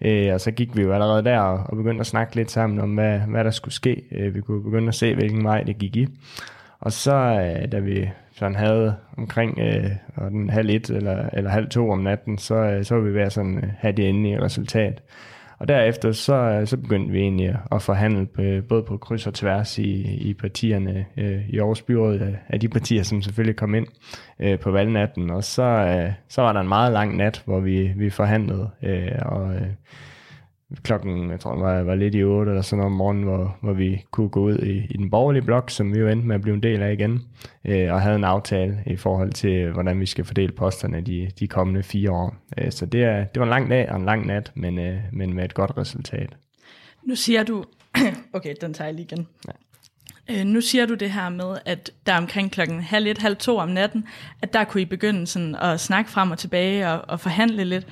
Øh, 0.00 0.34
og 0.34 0.40
så 0.40 0.50
gik 0.50 0.76
vi 0.76 0.82
jo 0.82 0.92
allerede 0.92 1.24
der 1.24 1.38
og, 1.38 1.76
begyndte 1.76 2.00
at 2.00 2.06
snakke 2.06 2.36
lidt 2.36 2.50
sammen 2.50 2.80
om, 2.80 2.94
hvad, 2.94 3.18
hvad 3.18 3.44
der 3.44 3.50
skulle 3.50 3.74
ske. 3.74 4.02
Øh, 4.12 4.34
vi 4.34 4.40
kunne 4.40 4.62
begynde 4.62 4.88
at 4.88 4.94
se, 4.94 5.14
hvilken 5.14 5.44
vej 5.44 5.62
det 5.62 5.78
gik 5.78 5.96
i. 5.96 6.06
Og 6.80 6.92
så, 6.92 7.14
øh, 7.14 7.72
da 7.72 7.78
vi 7.78 8.10
sådan 8.34 8.56
havde 8.56 8.94
omkring 9.18 9.58
øh, 9.58 9.90
og 10.16 10.30
den 10.30 10.50
halv 10.50 10.70
et 10.70 10.90
eller, 10.90 11.28
eller 11.32 11.50
halv 11.50 11.68
to 11.68 11.90
om 11.90 11.98
natten, 11.98 12.38
så, 12.38 12.54
øh, 12.54 12.84
så 12.84 12.94
var 12.94 13.02
vi 13.02 13.14
ved 13.14 13.22
at 13.22 13.32
sådan, 13.32 13.56
øh, 13.56 13.70
have 13.78 13.92
det 13.92 14.08
endelige 14.08 14.42
resultat. 14.42 15.02
Og 15.62 15.68
derefter 15.68 16.12
så, 16.12 16.34
øh, 16.34 16.66
så 16.66 16.76
begyndte 16.76 17.12
vi 17.12 17.18
egentlig 17.18 17.48
at- 17.48 17.56
at 17.72 17.82
forhandle 17.82 18.26
på, 18.26 18.42
både 18.68 18.82
på 18.82 18.96
kryds 18.96 19.26
og 19.26 19.34
tværs 19.34 19.78
i, 19.78 19.92
i 20.28 20.34
partierne 20.34 21.06
øh, 21.16 21.48
i 21.48 21.58
Aarhus 21.58 21.82
Byråd, 21.82 22.18
af, 22.18 22.34
af 22.48 22.60
de 22.60 22.68
partier, 22.68 23.02
som 23.02 23.22
selvfølgelig 23.22 23.56
kom 23.56 23.74
ind 23.74 23.86
øh, 24.40 24.58
på 24.58 24.70
valgnatten. 24.70 25.30
Og 25.30 25.44
så, 25.44 25.62
øh, 25.62 26.12
så 26.28 26.42
var 26.42 26.52
der 26.52 26.60
en 26.60 26.68
meget 26.68 26.92
lang 26.92 27.16
nat, 27.16 27.42
hvor 27.44 27.60
vi, 27.60 27.92
vi 27.96 28.10
forhandlede, 28.10 28.70
øh, 28.82 29.12
og 29.24 29.54
øh, 29.54 29.62
klokken, 30.82 31.30
jeg 31.30 31.40
tror, 31.40 31.56
var, 31.56 31.82
var 31.82 31.94
lidt 31.94 32.14
i 32.14 32.24
8 32.24 32.50
eller 32.50 32.62
sådan 32.62 32.84
om 32.84 32.92
morgenen, 32.92 33.24
hvor, 33.24 33.56
hvor 33.60 33.72
vi 33.72 34.04
kunne 34.10 34.28
gå 34.28 34.40
ud 34.40 34.58
i, 34.58 34.86
i 34.90 34.96
den 34.96 35.10
borgerlige 35.10 35.42
blok, 35.42 35.70
som 35.70 35.94
vi 35.94 35.98
jo 35.98 36.08
endte 36.08 36.26
med 36.26 36.34
at 36.34 36.42
blive 36.42 36.54
en 36.54 36.62
del 36.62 36.82
af 36.82 36.92
igen, 36.92 37.22
øh, 37.64 37.92
og 37.92 38.00
havde 38.00 38.16
en 38.16 38.24
aftale 38.24 38.82
i 38.86 38.96
forhold 38.96 39.32
til, 39.32 39.72
hvordan 39.72 40.00
vi 40.00 40.06
skal 40.06 40.24
fordele 40.24 40.52
posterne 40.52 41.00
de, 41.00 41.30
de 41.40 41.48
kommende 41.48 41.82
fire 41.82 42.10
år. 42.10 42.34
Øh, 42.58 42.72
så 42.72 42.86
det, 42.86 43.02
er, 43.04 43.24
det 43.24 43.40
var 43.40 43.46
en 43.46 43.50
lang 43.50 43.70
dag 43.70 43.90
og 43.90 43.96
en 43.96 44.04
lang 44.04 44.26
nat, 44.26 44.52
men, 44.54 44.78
øh, 44.78 44.98
men 45.12 45.34
med 45.34 45.44
et 45.44 45.54
godt 45.54 45.76
resultat. 45.76 46.36
Nu 47.02 47.14
siger 47.14 47.42
du... 47.42 47.64
okay, 48.32 48.54
den 48.60 48.74
tager 48.74 48.88
jeg 48.88 48.94
lige 48.94 49.08
igen. 49.12 49.26
Øh, 50.30 50.44
nu 50.44 50.60
siger 50.60 50.86
du 50.86 50.94
det 50.94 51.10
her 51.10 51.28
med, 51.28 51.56
at 51.64 51.90
der 52.06 52.16
omkring 52.16 52.50
klokken 52.50 52.80
halv 52.80 53.06
et, 53.06 53.18
halv 53.18 53.36
to 53.36 53.58
om 53.58 53.68
natten, 53.68 54.06
at 54.42 54.52
der 54.52 54.64
kunne 54.64 54.80
I 54.80 54.84
begynde 54.84 55.26
sådan 55.26 55.54
at 55.54 55.80
snakke 55.80 56.10
frem 56.10 56.30
og 56.30 56.38
tilbage 56.38 56.88
og, 56.88 57.04
og 57.08 57.20
forhandle 57.20 57.64
lidt. 57.64 57.86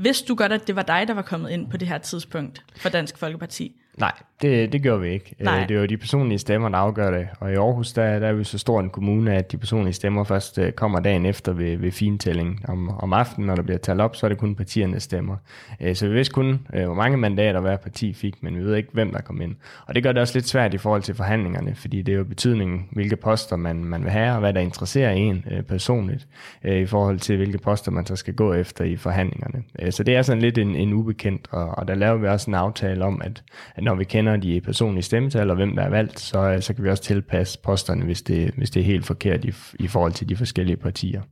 Vidste 0.00 0.28
du 0.28 0.34
godt, 0.34 0.52
at 0.52 0.66
det 0.66 0.76
var 0.76 0.82
dig, 0.82 1.08
der 1.08 1.14
var 1.14 1.22
kommet 1.22 1.50
ind 1.50 1.70
på 1.70 1.76
det 1.76 1.88
her 1.88 1.98
tidspunkt 1.98 2.64
for 2.76 2.88
Dansk 2.88 3.18
Folkeparti? 3.18 3.76
Nej, 4.00 4.12
det, 4.42 4.72
det 4.72 4.82
gjorde 4.82 5.00
vi 5.00 5.08
ikke. 5.08 5.34
Nej. 5.40 5.60
Øh, 5.62 5.68
Det 5.68 5.76
er 5.76 5.80
jo 5.80 5.86
de 5.86 5.96
personlige 5.96 6.38
stemmer, 6.38 6.68
der 6.68 6.78
afgør 6.78 7.10
det. 7.10 7.28
Og 7.40 7.52
i 7.52 7.54
Aarhus, 7.54 7.92
der, 7.92 8.18
der 8.18 8.26
er 8.26 8.32
vi 8.32 8.44
så 8.44 8.58
stor 8.58 8.80
en 8.80 8.90
kommune, 8.90 9.34
at 9.34 9.52
de 9.52 9.56
personlige 9.58 9.92
stemmer 9.92 10.24
først 10.24 10.58
øh, 10.58 10.72
kommer 10.72 11.00
dagen 11.00 11.26
efter 11.26 11.52
ved, 11.52 11.76
ved 11.76 11.90
fintælling. 11.92 12.60
Om, 12.68 12.88
om 12.88 13.12
aftenen, 13.12 13.46
når 13.46 13.54
der 13.54 13.62
bliver 13.62 13.78
talt 13.78 14.00
op, 14.00 14.16
så 14.16 14.26
er 14.26 14.28
det 14.28 14.38
kun 14.38 14.54
partiernes 14.54 15.02
stemmer. 15.02 15.36
Øh, 15.80 15.94
Så 15.96 16.06
vi 16.08 16.12
vidste 16.12 16.34
kun, 16.34 16.66
hvor 16.84 16.94
mange 16.94 17.16
mandater 17.16 17.60
hver 17.60 17.76
parti 17.76 18.12
fik, 18.12 18.42
men 18.42 18.56
vi 18.58 18.64
ved 18.64 18.76
ikke, 18.76 18.88
hvem 18.92 19.12
der 19.12 19.20
kom 19.20 19.40
ind. 19.40 19.56
Og 19.86 19.94
det 19.94 20.02
gør 20.02 20.12
det 20.12 20.20
også 20.22 20.34
lidt 20.34 20.48
svært 20.48 20.74
i 20.74 20.78
forhold 20.78 21.02
til 21.02 21.14
forhandlingerne, 21.14 21.74
fordi 21.74 22.02
det 22.02 22.12
er 22.12 22.16
jo 22.18 22.24
betydningen, 22.24 22.88
hvilke 22.92 23.16
poster 23.16 23.56
man, 23.56 23.84
man 23.84 24.02
vil 24.02 24.10
have, 24.10 24.32
og 24.32 24.40
hvad 24.40 24.52
der 24.52 24.60
interesserer 24.60 25.10
en 25.12 25.44
personligt, 25.68 26.26
i 26.64 26.86
forhold 26.86 27.18
til, 27.18 27.36
hvilke 27.36 27.58
poster 27.58 27.90
man 27.90 28.06
så 28.06 28.16
skal 28.16 28.34
gå 28.34 28.52
efter 28.52 28.84
i 28.84 28.96
forhandlingerne. 28.96 29.92
Så 29.92 30.02
det 30.02 30.16
er 30.16 30.22
sådan 30.22 30.42
lidt 30.42 30.58
en, 30.58 30.74
en 30.76 30.92
ubekendt, 30.92 31.48
og, 31.50 31.68
og 31.68 31.88
der 31.88 31.94
laver 31.94 32.16
vi 32.16 32.26
også 32.26 32.50
en 32.50 32.54
aftale 32.54 33.04
om, 33.04 33.22
at, 33.24 33.42
at 33.74 33.84
når 33.88 33.94
vi 33.94 34.04
kender 34.04 34.36
de 34.36 34.60
personlige 34.60 35.02
stemmetal 35.02 35.50
og 35.50 35.56
hvem 35.56 35.76
der 35.76 35.82
er 35.82 35.88
valgt, 35.88 36.20
så, 36.20 36.38
øh, 36.38 36.62
så 36.62 36.74
kan 36.74 36.84
vi 36.84 36.90
også 36.90 37.02
tilpasse 37.02 37.58
posterne, 37.58 38.04
hvis 38.04 38.22
det, 38.22 38.50
hvis 38.56 38.70
det 38.70 38.80
er 38.80 38.84
helt 38.84 39.06
forkert 39.06 39.44
i, 39.44 39.52
i 39.80 39.86
forhold 39.86 40.12
til 40.12 40.28
de 40.28 40.36
forskellige 40.36 40.76
partier. 40.76 41.22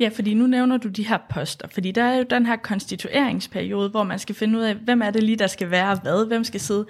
Ja, 0.00 0.10
fordi 0.14 0.34
nu 0.34 0.46
nævner 0.46 0.76
du 0.76 0.88
de 0.88 1.08
her 1.08 1.18
poster, 1.30 1.68
fordi 1.68 1.90
der 1.90 2.02
er 2.02 2.16
jo 2.16 2.24
den 2.30 2.46
her 2.46 2.56
konstitueringsperiode, 2.56 3.88
hvor 3.88 4.02
man 4.02 4.18
skal 4.18 4.34
finde 4.34 4.58
ud 4.58 4.64
af, 4.64 4.74
hvem 4.74 5.02
er 5.02 5.10
det 5.10 5.22
lige, 5.22 5.36
der 5.36 5.46
skal 5.46 5.70
være 5.70 5.98
hvad, 6.02 6.26
hvem 6.26 6.44
skal 6.44 6.60
sidde 6.60 6.86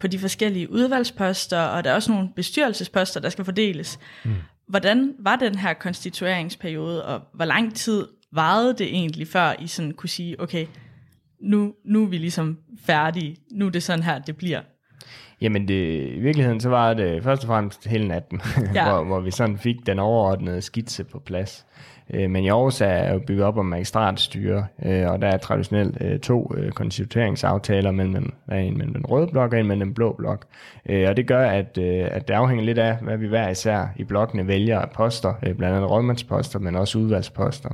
på 0.00 0.06
de 0.06 0.18
forskellige 0.18 0.72
udvalgsposter, 0.72 1.60
og 1.60 1.84
der 1.84 1.90
er 1.90 1.94
også 1.94 2.12
nogle 2.12 2.28
bestyrelsesposter, 2.36 3.20
der 3.20 3.28
skal 3.28 3.44
fordeles. 3.44 3.98
Mm. 4.24 4.30
Hvordan 4.68 5.14
var 5.18 5.36
den 5.36 5.54
her 5.54 5.72
konstitueringsperiode, 5.74 7.04
og 7.04 7.20
hvor 7.34 7.44
lang 7.44 7.74
tid 7.74 8.06
varede 8.32 8.74
det 8.78 8.86
egentlig, 8.86 9.28
før 9.28 9.54
I 9.58 9.66
sådan 9.66 9.92
kunne 9.92 10.08
sige, 10.08 10.40
okay, 10.40 10.66
nu, 11.40 11.74
nu 11.84 12.02
er 12.02 12.08
vi 12.08 12.18
ligesom 12.18 12.58
færdige, 12.86 13.36
nu 13.52 13.66
er 13.66 13.70
det 13.70 13.82
sådan 13.82 14.02
her, 14.02 14.18
det 14.18 14.36
bliver. 14.36 14.60
Jamen 15.40 15.68
det, 15.68 16.06
i 16.14 16.18
virkeligheden 16.20 16.60
så 16.60 16.68
var 16.68 16.94
det 16.94 17.22
først 17.22 17.42
og 17.42 17.46
fremmest 17.46 17.86
hele 17.86 18.08
natten, 18.08 18.40
Ja. 18.74 18.84
hvor, 18.88 19.04
hvor 19.04 19.20
vi 19.20 19.30
sådan 19.30 19.58
fik 19.58 19.76
den 19.86 19.98
overordnede 19.98 20.62
skitse 20.62 21.04
på 21.04 21.18
plads. 21.18 21.66
Øh, 22.14 22.30
Men 22.30 22.44
i 22.44 22.48
Aarhus 22.48 22.80
er 22.80 23.12
jo 23.12 23.18
bygget 23.18 23.44
op 23.44 23.58
om 23.58 23.66
magistratstyre, 23.66 24.66
øh, 24.84 25.10
og 25.10 25.22
der 25.22 25.28
er 25.28 25.36
traditionelt 25.36 25.98
øh, 26.00 26.18
to 26.18 26.52
øh, 26.56 26.70
konstitueringsaftaler 26.72 27.90
mellem 27.90 28.14
den, 28.14 28.56
en 28.58 28.78
mellem 28.78 28.94
den 28.94 29.06
røde 29.06 29.26
blok 29.26 29.52
og 29.52 29.60
en 29.60 29.66
mellem 29.66 29.86
den 29.88 29.94
blå 29.94 30.12
blok. 30.18 30.44
Øh, 30.88 31.08
Og 31.08 31.16
det 31.16 31.26
gør, 31.26 31.46
at, 31.50 31.78
øh, 31.78 32.08
at 32.10 32.28
det 32.28 32.34
afhænger 32.34 32.64
lidt 32.64 32.78
af, 32.78 32.96
hvad 33.02 33.16
vi 33.16 33.26
hver 33.28 33.48
især 33.48 33.86
i 33.96 34.04
blokkene 34.04 34.46
vælger 34.46 34.78
af 34.80 34.90
poster, 34.90 35.32
øh, 35.46 35.54
blandt 35.54 35.76
andet 35.76 35.90
rådmandsposter, 35.90 36.58
men 36.58 36.76
også 36.76 36.98
udvalgsposter. 36.98 37.68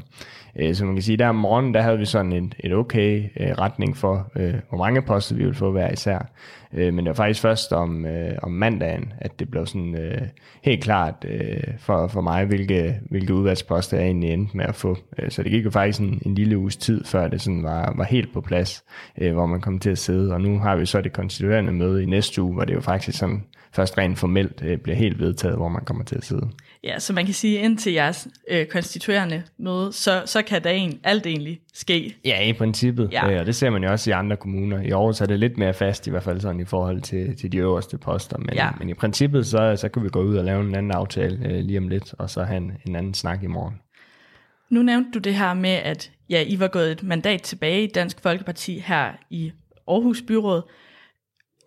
Øh, 0.56 0.74
Så 0.74 0.84
man 0.84 0.94
kan 0.94 1.02
sige, 1.02 1.16
der 1.16 1.28
om 1.28 1.34
morgenen, 1.36 1.74
der 1.74 1.80
havde 1.80 1.98
vi 1.98 2.04
sådan 2.04 2.32
en, 2.32 2.52
et 2.60 2.72
okay 2.74 3.24
øh, 3.40 3.48
retning 3.58 3.96
for, 3.96 4.30
øh, 4.36 4.54
hvor 4.68 4.78
mange 4.78 5.02
poster 5.02 5.34
vi 5.36 5.42
ville 5.42 5.54
få 5.54 5.70
hver 5.70 5.90
især. 5.92 6.26
Øh, 6.75 6.95
Men 6.95 7.04
det 7.04 7.09
var 7.09 7.14
faktisk 7.14 7.40
først 7.40 7.73
om, 7.73 8.07
øh, 8.07 8.33
om 8.43 8.50
mandagen, 8.50 9.12
at 9.19 9.38
det 9.38 9.50
blev 9.50 9.66
sådan 9.66 9.95
øh, 9.95 10.21
helt 10.62 10.83
klart 10.85 11.14
øh, 11.28 11.62
for, 11.78 12.07
for 12.07 12.21
mig, 12.21 12.45
hvilke, 12.45 13.00
hvilke 13.11 13.35
udvalgsposter 13.35 13.97
jeg 13.97 14.07
egentlig 14.07 14.31
endte 14.33 14.57
med 14.57 14.64
at 14.64 14.75
få. 14.75 14.97
Øh, 15.19 15.31
Så 15.31 15.43
det 15.43 15.50
gik 15.50 15.64
jo 15.64 15.71
faktisk 15.71 16.00
en, 16.00 16.23
en 16.26 16.35
lille 16.35 16.59
uges 16.59 16.76
tid, 16.76 17.04
før 17.04 17.28
det 17.28 17.40
sådan 17.40 17.62
var, 17.62 17.95
var 17.97 18.04
helt 18.04 18.33
på 18.33 18.40
plads, 18.40 18.85
øh, 19.19 19.33
hvor 19.33 19.47
man 19.47 19.61
kom 19.61 19.78
til 19.78 19.90
at 19.90 19.99
sidde. 19.99 20.33
Og 20.35 20.40
nu 20.40 20.59
har 20.59 20.76
vi 20.76 20.87
så 20.87 21.00
det 21.00 21.12
konstituerende 21.12 21.73
møde 21.73 22.02
i 22.02 22.07
næste 22.07 22.43
uge, 22.43 22.54
hvor 22.54 22.64
det 22.64 22.75
jo 22.75 22.81
faktisk 22.81 23.19
sådan 23.19 23.43
først 23.73 23.99
rent 23.99 24.19
formelt 24.19 24.62
øh, 24.64 24.78
bliver 24.78 24.97
helt 24.97 25.19
vedtaget, 25.21 25.57
hvor 25.57 25.69
man 25.69 25.85
kommer 25.85 26.04
til 26.04 26.16
at 26.16 26.25
sidde. 26.25 26.49
Ja, 26.84 26.98
så 26.98 27.12
man 27.12 27.24
kan 27.24 27.34
sige, 27.34 27.58
indtil 27.58 27.92
jeres 27.92 28.28
øh, 28.48 28.66
konstituerende 28.66 29.42
møde, 29.58 29.92
så, 29.92 30.22
så 30.26 30.42
kan 30.42 30.64
der 30.64 30.70
en, 30.70 31.00
alt 31.04 31.26
egentlig 31.26 31.60
ske. 31.74 32.16
Ja, 32.24 32.42
i 32.42 32.52
princippet. 32.52 33.08
Ja. 33.12 33.30
Øh, 33.30 33.40
og 33.40 33.46
det 33.46 33.54
ser 33.54 33.70
man 33.70 33.84
jo 33.84 33.90
også 33.90 34.10
i 34.10 34.12
andre 34.12 34.36
kommuner. 34.36 34.80
I 34.80 34.90
Aarhus 34.90 35.20
er 35.20 35.26
det 35.26 35.38
lidt 35.38 35.58
mere 35.58 35.74
fast, 35.74 36.06
i 36.06 36.10
hvert 36.10 36.22
fald 36.22 36.40
sådan 36.40 36.60
i 36.60 36.64
forhold 36.64 37.00
til, 37.00 37.36
til 37.36 37.52
de 37.52 37.58
øverste 37.58 37.98
poster. 37.98 38.38
Men, 38.38 38.54
ja. 38.54 38.70
men 38.78 38.88
i 38.88 38.94
princippet, 38.94 39.46
så, 39.46 39.76
så 39.76 39.88
kan 39.88 40.02
vi 40.02 40.08
gå 40.08 40.22
ud 40.22 40.36
og 40.36 40.44
lave 40.44 40.60
en 40.60 40.74
anden 40.74 40.92
aftale 40.92 41.48
øh, 41.48 41.64
lige 41.64 41.78
om 41.78 41.88
lidt, 41.88 42.14
og 42.18 42.30
så 42.30 42.42
have 42.42 42.56
en, 42.56 42.72
en 42.86 42.96
anden 42.96 43.14
snak 43.14 43.42
i 43.42 43.46
morgen. 43.46 43.74
Nu 44.70 44.82
nævnte 44.82 45.10
du 45.14 45.18
det 45.18 45.34
her 45.34 45.54
med, 45.54 45.70
at 45.70 46.10
ja, 46.30 46.42
I 46.46 46.60
var 46.60 46.68
gået 46.68 46.92
et 46.92 47.02
mandat 47.02 47.42
tilbage 47.42 47.84
i 47.84 47.86
Dansk 47.86 48.20
Folkeparti 48.20 48.78
her 48.78 49.12
i 49.30 49.52
Aarhus 49.88 50.22
Byråd. 50.22 50.62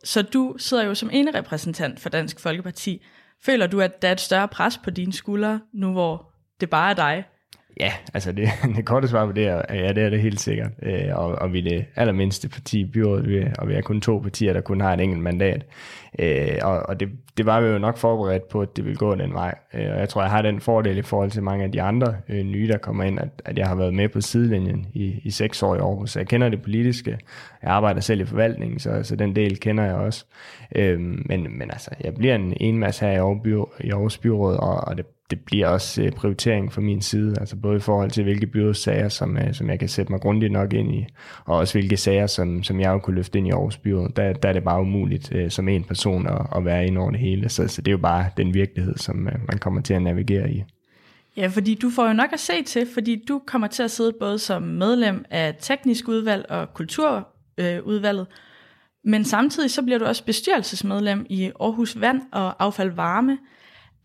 Så 0.04 0.22
du 0.22 0.56
sidder 0.58 0.84
jo 0.84 0.94
som 0.94 1.10
ene 1.14 1.32
repræsentant 1.40 2.00
for 2.00 2.10
Dansk 2.10 2.40
Folkeparti. 2.40 3.02
Føler 3.46 3.68
du, 3.68 3.82
at 3.82 4.02
der 4.02 4.08
er 4.08 4.12
et 4.12 4.22
større 4.22 4.48
pres 4.48 4.78
på 4.78 4.90
dine 4.90 5.14
skuldre, 5.14 5.62
nu 5.74 5.92
hvor 5.92 6.32
det 6.60 6.70
bare 6.70 6.90
er 6.90 6.94
dig? 6.94 7.26
Ja, 7.80 7.94
altså 8.14 8.32
det, 8.32 8.50
det 8.76 8.86
korte 8.86 9.08
svar 9.08 9.26
på 9.26 9.32
det 9.32 9.48
er, 9.48 9.62
ja, 9.70 9.94
det 9.94 10.04
er 10.04 10.10
det 10.10 10.22
helt 10.22 10.40
sikkert. 10.40 10.72
Øh, 10.82 11.10
og, 11.14 11.32
og 11.32 11.54
vi 11.54 11.60
er 11.60 11.64
det 11.64 11.86
allermindste 11.96 12.50
parti 12.50 12.80
i 12.80 12.86
byrådet, 12.86 13.30
vi 13.30 13.46
og 13.60 13.68
vi 13.68 13.74
er 13.74 13.82
kun 13.82 14.02
to 14.02 14.20
partier, 14.20 14.54
der 14.54 14.62
kun 14.62 14.82
har 14.82 14.94
et 14.94 15.02
enkelt 15.02 15.22
mandat. 15.22 15.66
Øh, 16.20 16.58
og 16.64 16.78
og 16.90 17.00
det, 17.00 17.10
det 17.38 17.46
var 17.46 17.62
vi 17.62 17.68
jo 17.68 17.78
nok 17.78 17.98
forberedt 17.98 18.50
på, 18.50 18.62
at 18.62 18.78
det 18.78 18.86
ville 18.86 18.98
gå 18.98 19.16
den 19.16 19.34
vej. 19.34 19.56
Øh, 19.74 19.92
og 19.94 20.00
jeg 20.00 20.10
tror, 20.10 20.22
jeg 20.22 20.32
har 20.32 20.42
den 20.42 20.60
fordel 20.60 20.98
i 20.98 21.02
forhold 21.02 21.32
til 21.32 21.44
mange 21.44 21.66
af 21.66 21.72
de 21.72 21.82
andre 21.82 22.16
øh, 22.30 22.44
nye, 22.44 22.68
der 22.68 22.78
kommer 22.78 23.04
ind, 23.04 23.20
at, 23.20 23.30
at 23.46 23.58
jeg 23.58 23.68
har 23.68 23.76
været 23.76 23.94
med 23.94 24.10
på 24.10 24.22
sidelinjen 24.22 24.88
i, 24.94 25.22
i 25.24 25.32
seks 25.32 25.64
år 25.64 25.76
i 25.76 25.80
Aarhus. 25.80 26.12
Så 26.12 26.20
jeg 26.20 26.28
kender 26.28 26.50
det 26.50 26.62
politiske. 26.62 27.20
Jeg 27.64 27.72
arbejder 27.72 28.02
selv 28.02 28.22
i 28.22 28.26
forvaltningen, 28.26 28.80
så, 28.80 29.04
så 29.04 29.16
den 29.16 29.36
del 29.36 29.60
kender 29.60 29.84
jeg 29.84 29.96
også. 29.96 30.26
Øh, 30.76 31.00
men, 31.00 31.58
men 31.58 31.72
altså, 31.72 31.90
jeg 32.04 32.16
bliver 32.16 32.36
en 32.36 32.54
enmads 32.60 33.00
her 33.00 33.12
i 33.12 33.16
Aarhus, 33.16 33.68
i 33.80 33.90
Aarhus 33.92 34.18
Byråd, 34.18 34.56
og, 34.56 34.88
og 34.88 34.98
det 34.98 35.06
det 35.30 35.40
bliver 35.40 35.68
også 35.68 36.02
øh, 36.02 36.12
prioritering 36.12 36.74
fra 36.74 36.82
min 36.82 37.02
side, 37.02 37.36
altså 37.40 37.56
både 37.56 37.78
i 37.78 37.80
forhold 37.80 38.12
til, 38.12 38.24
hvilke 38.24 38.48
byrådssager, 38.48 39.10
som, 39.10 39.38
øh, 39.38 39.54
som 39.54 39.70
jeg 39.70 39.80
kan 39.80 39.90
sætte 39.90 40.12
mig 40.12 40.22
grundigt 40.22 40.52
nok 40.52 40.74
ind 40.74 40.96
i, 40.96 41.06
og 41.46 41.58
også 41.58 41.74
hvilke 41.74 41.98
sager, 41.98 42.28
som, 42.28 42.64
som 42.64 42.80
jeg 42.80 42.90
jo 42.90 43.00
kunne 43.00 43.16
løfte 43.16 43.38
ind 43.38 43.48
i 43.48 43.52
Aarhus 43.52 43.78
Byråd. 43.78 44.10
Der, 44.16 44.34
der 44.34 44.50
er 44.50 44.54
det 44.54 44.64
bare 44.64 44.82
umuligt 44.82 45.36
øh, 45.36 45.52
som 45.52 45.68
en 45.68 45.84
person 45.84 46.28
at, 46.28 46.46
at 46.56 46.66
være 46.66 46.88
ind 46.88 46.98
over 46.98 47.12
det 47.12 47.20
hele, 47.20 47.50
så, 47.50 47.68
så 47.68 47.82
det 47.82 47.88
er 47.88 47.92
jo 47.92 47.98
bare 47.98 48.30
den 48.38 48.54
virkelighed, 48.54 48.98
som 48.98 49.28
øh, 49.28 49.34
man 49.48 49.58
kommer 49.60 49.82
til 49.82 49.94
at 49.94 50.02
navigere 50.02 50.52
i. 50.52 50.64
Ja, 51.38 51.48
fordi 51.48 51.76
du 51.76 51.90
får 51.90 52.08
jo 52.08 52.14
nok 52.14 52.34
at 52.34 52.40
se 52.40 52.64
til, 52.64 52.88
fordi 52.94 53.24
du 53.28 53.42
kommer 53.46 53.68
til 53.68 53.84
at 53.84 53.92
sidde 53.92 54.14
både 54.20 54.40
som 54.40 54.62
medlem 54.62 55.26
af 55.30 55.56
teknisk 55.60 56.08
udvalg 56.08 56.46
og 56.50 56.74
kulturudvalget, 56.74 58.28
øh, 58.30 58.34
men 59.04 59.26
samtidig 59.26 59.72
så 59.72 59.82
bliver 59.82 60.00
du 60.00 60.06
også 60.06 60.26
bestyrelsesmedlem 60.26 61.26
i 61.30 61.52
Aarhus 61.60 62.02
Vand 62.02 62.22
og 62.32 62.64
Affald 62.64 62.92
Varme. 62.92 63.38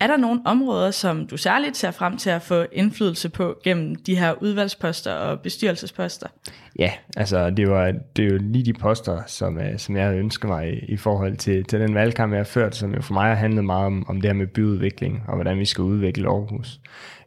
Er 0.03 0.07
der 0.07 0.17
nogle 0.17 0.41
områder, 0.45 0.91
som 0.91 1.27
du 1.27 1.37
særligt 1.37 1.77
ser 1.77 1.91
frem 1.91 2.17
til 2.17 2.31
at 2.31 2.43
få 2.43 2.67
indflydelse 2.73 3.29
på 3.29 3.57
gennem 3.65 3.95
de 3.95 4.17
her 4.17 4.43
udvalgsposter 4.43 5.13
og 5.13 5.41
bestyrelsesposter? 5.41 6.27
Ja, 6.79 6.93
altså 7.17 7.50
det, 7.50 7.71
var, 7.71 7.93
det 8.17 8.25
er 8.25 8.29
jo 8.29 8.38
lige 8.41 8.64
de 8.64 8.73
poster, 8.73 9.23
som, 9.26 9.59
øh, 9.59 9.79
som 9.79 9.97
jeg 9.97 10.05
havde 10.05 10.19
ønsket 10.19 10.49
mig 10.49 10.73
i, 10.73 10.79
i 10.79 10.97
forhold 10.97 11.37
til, 11.37 11.64
til 11.64 11.81
den 11.81 11.95
valgkamp, 11.95 12.33
jeg 12.33 12.38
har 12.38 12.45
ført, 12.45 12.76
som 12.76 12.95
jo 12.95 13.02
for 13.02 13.14
mig 13.14 13.29
har 13.29 13.35
handlet 13.35 13.64
meget 13.64 13.87
om, 13.87 14.05
om 14.09 14.21
det 14.21 14.31
her 14.31 14.35
med 14.35 14.47
byudvikling, 14.47 15.23
og 15.29 15.35
hvordan 15.35 15.59
vi 15.59 15.64
skal 15.64 15.85
udvikle 15.85 16.29
Aarhus. 16.29 16.81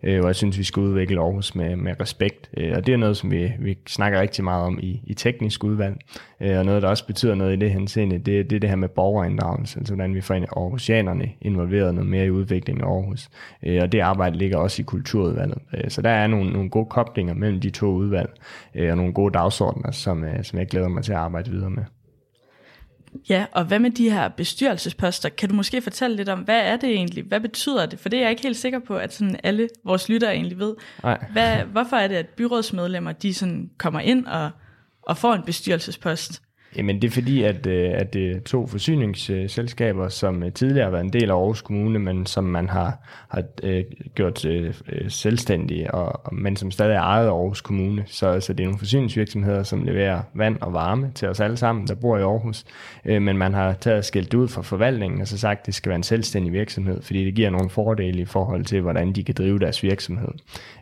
Øh, 0.06 0.22
og 0.22 0.28
jeg 0.28 0.36
synes, 0.36 0.58
vi 0.58 0.64
skal 0.64 0.82
udvikle 0.82 1.22
Aarhus 1.22 1.56
med, 1.56 1.76
med 1.76 2.02
respekt. 2.02 2.50
Øh, 2.58 2.74
og 2.76 2.86
det 2.86 2.94
er 2.94 2.98
noget, 2.98 3.18
som 3.18 3.32
vi, 3.32 3.52
vi 3.60 3.78
snakker 3.88 4.22
rigtig 4.22 4.44
meget 4.44 4.64
om 4.64 4.80
i, 4.82 5.02
i 5.04 5.14
teknisk 5.14 5.64
udvalg. 5.64 5.96
Øh, 6.42 6.58
og 6.58 6.66
noget, 6.66 6.82
der 6.82 6.90
også 6.90 7.08
betyder 7.08 7.36
noget 7.36 7.54
i 7.54 7.60
det 7.60 7.72
henseende, 7.72 8.18
det, 8.18 8.50
det 8.50 8.56
er 8.56 8.60
det 8.60 8.70
her 8.70 8.76
med 8.76 8.90
borgerinddragelse, 8.90 9.80
altså 9.80 9.94
hvordan 9.94 10.16
vi 10.16 10.22
får 10.22 10.34
Aarhusianerne 10.36 11.30
involveret 11.42 11.96
noget 11.96 12.10
mere 12.10 12.26
i 12.26 12.30
udviklingen 12.30 12.84
af 12.84 12.88
Aarhus. 12.88 13.30
Øh, 13.64 13.82
og 13.82 13.92
det 13.92 14.00
arbejde 14.00 14.38
ligger 14.38 14.58
også 14.58 14.82
i 14.82 14.86
kulturudvalget. 14.86 15.58
Øh, 15.74 15.90
så 15.90 16.02
der 16.02 16.10
er 16.10 16.28
nogle, 16.28 16.54
nogle 16.54 16.70
gode 16.70 16.86
koblinger 16.86 17.34
mellem 17.34 17.62
de 17.62 17.70
to 17.70 17.88
udvalg, 17.88 18.30
øh, 18.76 18.92
og 18.92 18.98
nogle 18.98 19.14
gode 19.14 19.35
dagsordner, 19.36 19.92
som, 19.92 20.24
øh, 20.24 20.44
som 20.44 20.60
jeg 20.60 20.68
glæder 20.68 20.88
mig 20.88 21.04
til 21.04 21.12
at 21.12 21.18
arbejde 21.18 21.52
videre 21.52 21.70
med. 21.70 21.84
Ja, 23.30 23.46
og 23.52 23.66
hvad 23.66 23.80
med 23.80 23.92
de 23.92 24.10
her 24.10 24.30
bestyrelsesposter? 24.30 25.30
Kan 25.30 25.50
du 25.50 25.56
måske 25.56 25.82
fortælle 25.82 26.16
lidt 26.16 26.30
om, 26.30 26.40
hvad 26.40 26.62
er 26.62 26.78
det 26.78 26.90
egentlig? 26.90 27.24
Hvad 27.24 27.40
betyder 27.40 27.86
det? 27.86 28.00
For 28.00 28.10
det 28.10 28.18
er 28.18 28.22
jeg 28.22 28.30
ikke 28.30 28.44
helt 28.44 28.58
sikker 28.58 28.80
på, 28.80 28.98
at 28.98 29.14
sådan 29.14 29.40
alle 29.44 29.70
vores 29.86 30.10
lyttere 30.10 30.36
egentlig 30.36 30.60
ved. 30.60 30.76
Nej. 31.04 31.26
Hvad, 31.32 31.58
hvorfor 31.58 31.96
er 31.96 32.08
det, 32.08 32.16
at 32.16 32.30
byrådsmedlemmer 32.30 33.12
de 33.12 33.34
sådan 33.34 33.70
kommer 33.78 34.00
ind 34.00 34.26
og, 34.26 34.50
og 35.02 35.18
får 35.18 35.34
en 35.34 35.44
bestyrelsespost? 35.44 36.42
Jamen 36.78 37.02
det 37.02 37.08
er 37.08 37.12
fordi, 37.12 37.44
at, 37.44 37.68
øh, 37.68 37.92
at 37.94 38.14
det 38.14 38.32
er 38.32 38.40
to 38.40 38.68
forsyningsselskaber, 38.68 40.10
som 40.10 40.44
øh, 40.44 40.52
tidligere 40.52 40.84
har 40.84 40.92
været 40.92 41.04
en 41.04 41.14
del 41.14 41.30
af 41.30 41.36
Aarhus 41.36 41.62
Kommune, 41.62 42.00
men 42.00 42.26
som 42.26 42.44
man 42.44 42.70
har, 42.70 42.98
har 43.30 43.44
gjort 44.16 44.46
selvstændige, 45.08 45.94
og, 45.94 46.36
men 46.36 46.56
som 46.56 46.72
stadig 46.72 46.96
er 46.96 47.02
ejet 47.02 47.28
af 47.28 47.32
Aarhus 47.32 47.62
Kommune. 47.62 48.04
Så, 48.08 48.40
så 48.40 48.54
det 48.54 48.64
er 48.64 48.68
nogle 48.68 48.80
forsyningsvirksomheder, 48.80 49.64
som 49.64 49.84
leverer 49.84 50.22
vand 50.34 50.58
og 50.62 50.74
varme 50.74 51.12
til 51.16 51.28
os 51.28 51.40
alle 51.40 51.58
sammen, 51.58 51.88
der 51.88 51.96
bor 51.96 52.18
i 52.18 52.22
Aarhus. 52.22 52.64
Men 53.06 53.38
man 53.38 53.54
har 53.54 53.74
taget 53.74 54.06
skilt 54.06 54.34
ud 54.34 54.48
fra 54.48 54.62
forvaltningen 54.62 55.22
og 55.22 55.28
så 55.28 55.38
sagt, 55.38 55.60
at 55.60 55.66
det 55.66 55.76
skal 55.76 55.90
være 55.90 55.96
en 55.96 56.04
selvstændig 56.04 56.54
virksomhed, 56.54 57.02
fordi 57.02 57.26
det 57.26 57.36
giver 57.36 57.50
nogle 57.50 57.70
fordele 57.70 58.22
i 58.22 58.26
forhold 58.26 58.66
til, 58.66 58.82
hvordan 58.82 59.14
de 59.14 59.24
kan 59.24 59.36
drive 59.38 59.60
deres 59.60 59.84
virksomhed. 59.84 60.32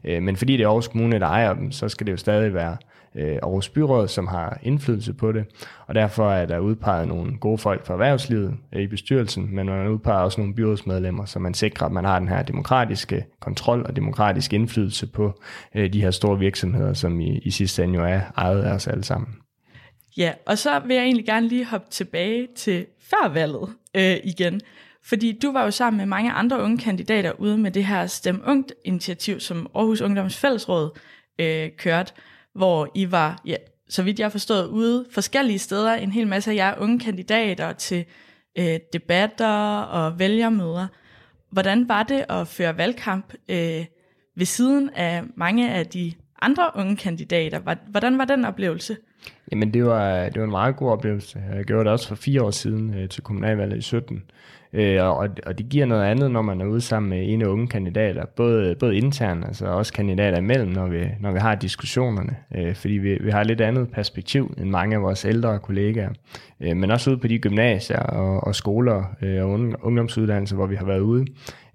Men 0.04 0.36
fordi 0.36 0.58
det 0.58 0.64
er 0.64 0.68
Aarhus 0.68 0.88
Kommune, 0.88 1.20
der 1.20 1.28
ejer 1.28 1.54
dem, 1.54 1.72
så 1.72 1.90
skal 1.90 2.08
det 2.08 2.12
jo 2.12 2.18
stadig 2.18 2.54
være 2.54 2.78
øh, 3.16 3.36
Aarhus 3.44 3.70
Byråd, 3.70 4.08
som 4.08 4.28
har 4.28 4.60
indflydelse 4.64 5.14
på 5.14 5.32
det. 5.32 5.46
og 5.88 5.96
derfor 5.96 6.32
er 6.32 6.46
der 6.46 6.60
udpeget 6.60 7.08
nogle 7.08 7.38
gode 7.38 7.58
folk 7.58 7.86
fra 7.86 7.94
erhvervslivet 7.94 8.56
øh, 8.74 8.82
i 8.82 8.88
bestyrelsen, 8.88 9.56
men 9.56 9.66
man 9.66 9.88
udpeger 9.88 10.20
også 10.20 10.42
nogle 10.42 10.56
byrådsmedlemmer, 10.56 11.26
så 11.26 11.40
man 11.40 11.54
sikrer, 11.54 11.86
at 11.86 11.92
man 11.92 12.06
har 12.06 12.20
den 12.20 12.28
her 12.28 12.44
demokratiske 12.44 13.26
kontrol 13.40 13.86
og 13.86 13.96
demokratisk 13.96 14.54
indflydelse 14.54 15.08
på 15.08 15.40
øh, 15.76 15.94
de 15.94 16.02
her 16.02 16.12
store 16.12 16.40
virksomheder, 16.40 16.94
som 16.94 17.20
i, 17.20 17.38
i 17.38 17.52
sidste 17.52 17.84
ende 17.84 17.96
jo 17.96 18.06
er 18.06 18.22
ejet 18.38 18.64
af 18.64 18.74
os 18.74 18.88
alle 18.88 19.04
sammen. 19.04 19.36
Ja, 20.18 20.32
og 20.46 20.58
så 20.58 20.80
vil 20.80 20.96
jeg 20.96 21.04
egentlig 21.04 21.26
gerne 21.26 21.48
lige 21.48 21.66
hoppe 21.66 21.88
tilbage 21.92 22.48
til 22.56 22.86
før 23.02 23.30
valget 23.30 23.70
øh, 23.96 24.18
igen. 24.24 24.62
Fordi 25.06 25.40
du 25.42 25.52
var 25.52 25.64
jo 25.64 25.72
sammen 25.72 25.98
med 25.98 26.06
mange 26.06 26.32
andre 26.32 26.62
unge 26.62 26.78
kandidater 26.78 27.32
ude 27.32 27.58
med 27.58 27.72
det 27.72 27.86
her 27.86 28.08
Stem 28.08 28.44
Ungt 28.46 28.74
initiativ, 28.86 29.40
som 29.40 29.68
Aarhus 29.76 30.02
Ungdoms 30.02 30.38
Fællesråd 30.38 31.00
øh, 31.40 31.70
kørte, 31.78 32.14
hvor 32.56 32.92
I 32.96 33.12
var, 33.12 33.42
ja, 33.46 33.56
så 33.90 34.04
vidt 34.04 34.20
jeg 34.20 34.26
har 34.26 34.30
forstået, 34.32 34.68
ude 34.68 35.06
forskellige 35.12 35.60
steder, 35.60 35.94
en 35.94 36.12
hel 36.12 36.28
masse 36.28 36.52
af 36.52 36.56
jer 36.56 36.76
unge 36.80 37.00
kandidater 37.00 37.74
til 37.74 38.06
øh, 38.60 38.80
debatter 38.94 39.80
og 39.80 40.20
vælgermøder. 40.20 40.88
Hvordan 41.52 41.90
var 41.90 42.04
det 42.04 42.26
at 42.30 42.48
føre 42.48 42.78
valgkamp 42.78 43.34
øh, 43.50 43.86
ved 44.36 44.46
siden 44.46 44.90
af 44.90 45.24
mange 45.36 45.72
af 45.72 45.88
de 45.88 46.14
andre 46.42 46.72
unge 46.76 46.98
kandidater? 46.98 47.76
Hvordan 47.90 48.18
var 48.18 48.26
den 48.26 48.46
oplevelse? 48.46 48.98
Jamen 49.52 49.74
det 49.74 49.86
var, 49.86 50.30
det 50.30 50.38
var 50.40 50.44
en 50.44 50.52
meget 50.52 50.76
god 50.76 50.92
oplevelse. 50.92 51.44
Jeg 51.56 51.64
gjorde 51.64 51.84
det 51.84 51.92
også 51.92 52.08
for 52.08 52.16
fire 52.16 52.44
år 52.44 52.52
siden 52.52 52.94
øh, 52.94 53.10
til 53.10 53.24
kommunalvalget 53.24 53.78
i 53.78 53.82
17. 53.82 54.24
Øh, 54.74 55.04
og, 55.04 55.30
og 55.46 55.58
det 55.58 55.70
giver 55.70 55.86
noget 55.86 56.04
andet, 56.04 56.32
når 56.32 56.42
man 56.42 56.62
er 56.62 56.66
ude 56.66 56.82
sammen 56.82 57.10
med 57.10 57.34
en 57.34 57.42
af 57.42 57.46
unge 57.46 57.68
kandidater, 57.68 58.26
både, 58.26 58.76
både 58.76 58.98
internt, 58.98 59.46
altså 59.46 59.66
også 59.66 59.94
kandidater 59.94 60.38
imellem, 60.38 60.72
når 60.72 60.88
vi, 60.88 61.06
når 61.20 61.32
vi 61.32 61.40
har 61.40 61.56
diskussionerne, 61.56 62.36
øh, 62.56 62.76
fordi 62.76 62.94
vi, 62.94 63.18
vi 63.22 63.32
har 63.32 63.42
et 63.42 63.48
lidt 63.48 63.62
andet 63.62 63.92
perspektiv 63.92 64.54
end 64.58 64.70
mange 64.70 64.96
af 64.96 65.02
vores 65.02 65.26
ældre 65.26 65.60
kollegaer, 65.60 66.10
øh, 66.62 66.78
men 66.78 66.92
også 66.92 67.10
ude 67.10 67.20
på 67.20 67.28
de 67.28 67.40
gymnasier 67.40 68.00
og, 68.00 68.44
og 68.48 68.56
skoler 68.56 69.04
øh, 69.22 69.44
og 69.44 69.50
ungdomsuddannelser, 69.82 70.56
hvor 70.56 70.68
vi 70.68 70.76
har 70.76 70.86
været 70.86 71.00
ude, 71.00 71.26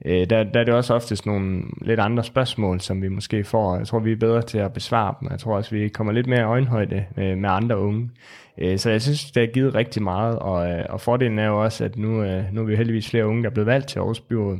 øh, 0.04 0.30
der, 0.30 0.44
der 0.44 0.60
er 0.60 0.64
det 0.64 0.74
også 0.74 0.94
oftest 0.94 1.26
nogle 1.26 1.62
lidt 1.82 2.00
andre 2.00 2.24
spørgsmål, 2.24 2.80
som 2.80 3.02
vi 3.02 3.08
måske 3.08 3.44
får. 3.44 3.76
Jeg 3.76 3.86
tror, 3.86 3.98
vi 3.98 4.12
er 4.12 4.16
bedre 4.16 4.42
til 4.42 4.58
at 4.58 4.72
besvare 4.72 5.14
dem. 5.20 5.28
Jeg 5.30 5.38
tror 5.38 5.56
også, 5.56 5.74
vi 5.74 5.88
kommer 5.88 6.12
lidt 6.12 6.26
mere 6.26 6.40
i 6.40 6.44
øjenhøjde 6.44 7.04
med, 7.16 7.36
med 7.36 7.50
andre 7.50 7.78
unge. 7.78 8.10
Øh, 8.58 8.78
så 8.78 8.90
jeg 8.90 9.02
synes, 9.02 9.30
det 9.30 9.40
har 9.40 9.52
givet 9.52 9.74
rigtig 9.74 10.02
meget, 10.02 10.38
og, 10.38 10.70
øh, 10.70 10.84
og 10.88 11.00
fordelen 11.00 11.38
er 11.38 11.46
jo 11.46 11.62
også, 11.62 11.84
at 11.84 11.96
nu, 11.96 12.22
øh, 12.22 12.44
nu 12.52 12.60
er 12.60 12.64
vi 12.64 12.76
heldigvis 12.76 13.10
flere 13.10 13.26
unge, 13.26 13.42
der 13.42 13.50
er 13.50 13.54
blevet 13.54 13.66
valgt 13.66 13.88
til 13.88 13.98
Aarhus 13.98 14.20
Byråd. 14.20 14.58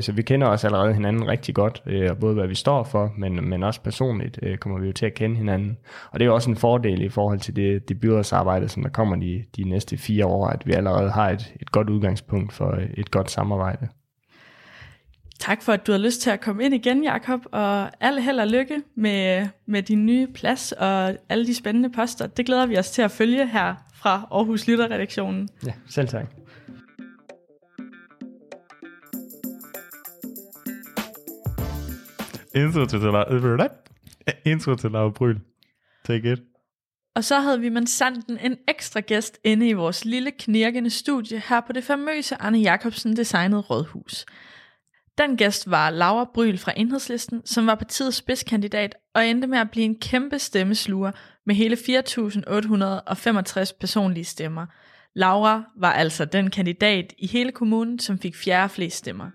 Så 0.00 0.12
vi 0.12 0.22
kender 0.22 0.46
også 0.46 0.66
allerede 0.66 0.94
hinanden 0.94 1.28
rigtig 1.28 1.54
godt, 1.54 1.82
og 2.10 2.18
både 2.18 2.34
hvad 2.34 2.46
vi 2.46 2.54
står 2.54 2.84
for, 2.84 3.12
men, 3.18 3.48
men 3.48 3.62
også 3.62 3.80
personligt 3.82 4.40
kommer 4.60 4.78
vi 4.78 4.86
jo 4.86 4.92
til 4.92 5.06
at 5.06 5.14
kende 5.14 5.36
hinanden. 5.36 5.76
Og 6.12 6.20
det 6.20 6.24
er 6.24 6.28
jo 6.28 6.34
også 6.34 6.50
en 6.50 6.56
fordel 6.56 7.02
i 7.02 7.08
forhold 7.08 7.38
til 7.38 7.56
det, 7.56 7.88
det 7.88 8.00
byrådsarbejde, 8.00 8.68
som 8.68 8.82
der 8.82 8.90
kommer 8.90 9.16
de, 9.16 9.44
de 9.56 9.64
næste 9.64 9.96
fire 9.96 10.26
år, 10.26 10.46
at 10.46 10.66
vi 10.66 10.72
allerede 10.72 11.10
har 11.10 11.30
et, 11.30 11.54
et 11.60 11.72
godt 11.72 11.90
udgangspunkt 11.90 12.52
for 12.52 12.78
et 12.96 13.10
godt 13.10 13.30
samarbejde. 13.30 13.88
Tak 15.38 15.62
for, 15.62 15.72
at 15.72 15.86
du 15.86 15.92
har 15.92 15.98
lyst 15.98 16.20
til 16.20 16.30
at 16.30 16.40
komme 16.40 16.64
ind 16.64 16.74
igen, 16.74 17.04
Jakob, 17.04 17.40
og 17.52 18.04
alle 18.04 18.22
held 18.22 18.40
og 18.40 18.46
lykke 18.46 18.82
med, 18.94 19.48
med 19.66 19.82
din 19.82 20.06
nye 20.06 20.26
plads 20.26 20.72
og 20.72 21.14
alle 21.28 21.46
de 21.46 21.54
spændende 21.54 21.90
poster. 21.90 22.26
Det 22.26 22.46
glæder 22.46 22.66
vi 22.66 22.78
os 22.78 22.90
til 22.90 23.02
at 23.02 23.10
følge 23.10 23.46
her 23.46 23.74
fra 23.94 24.28
Aarhus 24.30 24.66
Lytterredaktionen. 24.66 25.48
Ja, 25.66 25.72
selv 25.88 26.08
tak. 26.08 26.26
Intro 32.54 32.84
til 32.84 33.00
Laura, 33.00 33.68
intro 34.44 34.74
til 34.74 34.90
Laura 34.90 35.10
Bryl. 35.10 35.36
Take 36.04 36.32
it. 36.32 36.38
Og 37.14 37.24
så 37.24 37.40
havde 37.40 37.60
vi 37.60 37.68
med 37.68 37.86
sanden 37.86 38.38
en 38.38 38.56
ekstra 38.68 39.00
gæst 39.00 39.38
inde 39.44 39.68
i 39.68 39.72
vores 39.72 40.04
lille 40.04 40.30
knirkende 40.30 40.90
studie 40.90 41.42
her 41.48 41.60
på 41.60 41.72
det 41.72 41.84
famøse 41.84 42.36
Arne 42.42 42.58
Jacobsen 42.58 43.16
designede 43.16 43.60
rådhus. 43.60 44.26
Den 45.18 45.36
gæst 45.36 45.70
var 45.70 45.90
Laura 45.90 46.30
Bryl 46.34 46.58
fra 46.58 46.72
Enhedslisten, 46.76 47.42
som 47.44 47.66
var 47.66 47.74
partiets 47.74 48.16
spidskandidat 48.16 48.94
og 49.14 49.26
endte 49.26 49.48
med 49.48 49.58
at 49.58 49.70
blive 49.70 49.84
en 49.84 50.00
kæmpe 50.00 50.38
stemmesluger 50.38 51.10
med 51.46 51.54
hele 51.54 51.76
4.865 51.76 53.78
personlige 53.80 54.24
stemmer. 54.24 54.66
Laura 55.14 55.64
var 55.76 55.92
altså 55.92 56.24
den 56.24 56.50
kandidat 56.50 57.14
i 57.18 57.26
hele 57.26 57.52
kommunen, 57.52 57.98
som 57.98 58.18
fik 58.18 58.36
fjerde 58.36 58.68
flest 58.68 58.96
stemmer. 58.96 59.30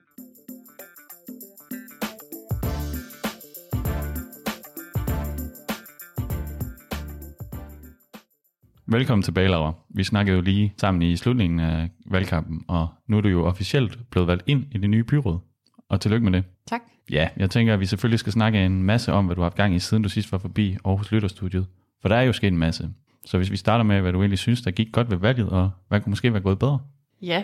Velkommen 8.88 9.24
tilbage, 9.24 9.48
Laura. 9.48 9.74
Vi 9.90 10.04
snakkede 10.04 10.36
jo 10.36 10.42
lige 10.42 10.74
sammen 10.78 11.02
i 11.02 11.18
slutningen 11.18 11.60
af 11.60 11.90
valgkampen, 12.06 12.66
og 12.68 12.88
nu 13.08 13.18
er 13.18 13.22
du 13.22 13.30
jo 13.30 13.46
officielt 13.46 13.98
blevet 14.12 14.28
valgt 14.28 14.44
ind 14.48 14.66
i 14.72 14.78
det 14.78 14.90
nye 14.90 15.04
byråd 15.04 15.51
og 15.92 16.02
tillykke 16.02 16.24
med 16.24 16.32
det. 16.32 16.44
Tak. 16.68 16.82
Ja, 17.12 17.30
jeg 17.38 17.50
tænker, 17.50 17.74
at 17.74 17.80
vi 17.80 17.86
selvfølgelig 17.86 18.20
skal 18.20 18.34
snakke 18.34 18.66
en 18.66 18.84
masse 18.84 19.14
om, 19.14 19.26
hvad 19.26 19.36
du 19.36 19.42
har 19.42 19.46
haft 19.46 19.56
gang 19.56 19.76
i, 19.76 19.80
siden 19.80 20.04
du 20.04 20.10
sidst 20.10 20.32
var 20.32 20.38
forbi 20.38 20.78
Aarhus 20.86 21.12
Lytterstudiet. 21.12 21.68
For 22.02 22.10
der 22.10 22.16
er 22.16 22.22
jo 22.22 22.34
sket 22.34 22.48
en 22.48 22.58
masse. 22.58 22.90
Så 23.26 23.38
hvis 23.38 23.52
vi 23.52 23.58
starter 23.58 23.84
med, 23.84 24.02
hvad 24.02 24.12
du 24.12 24.20
egentlig 24.20 24.40
synes, 24.40 24.62
der 24.62 24.72
gik 24.72 24.92
godt 24.92 25.12
ved 25.12 25.18
valget, 25.18 25.50
og 25.50 25.72
hvad 25.88 26.02
kunne 26.02 26.10
måske 26.10 26.34
være 26.34 26.42
gået 26.42 26.60
bedre? 26.60 26.80
Ja, 27.22 27.44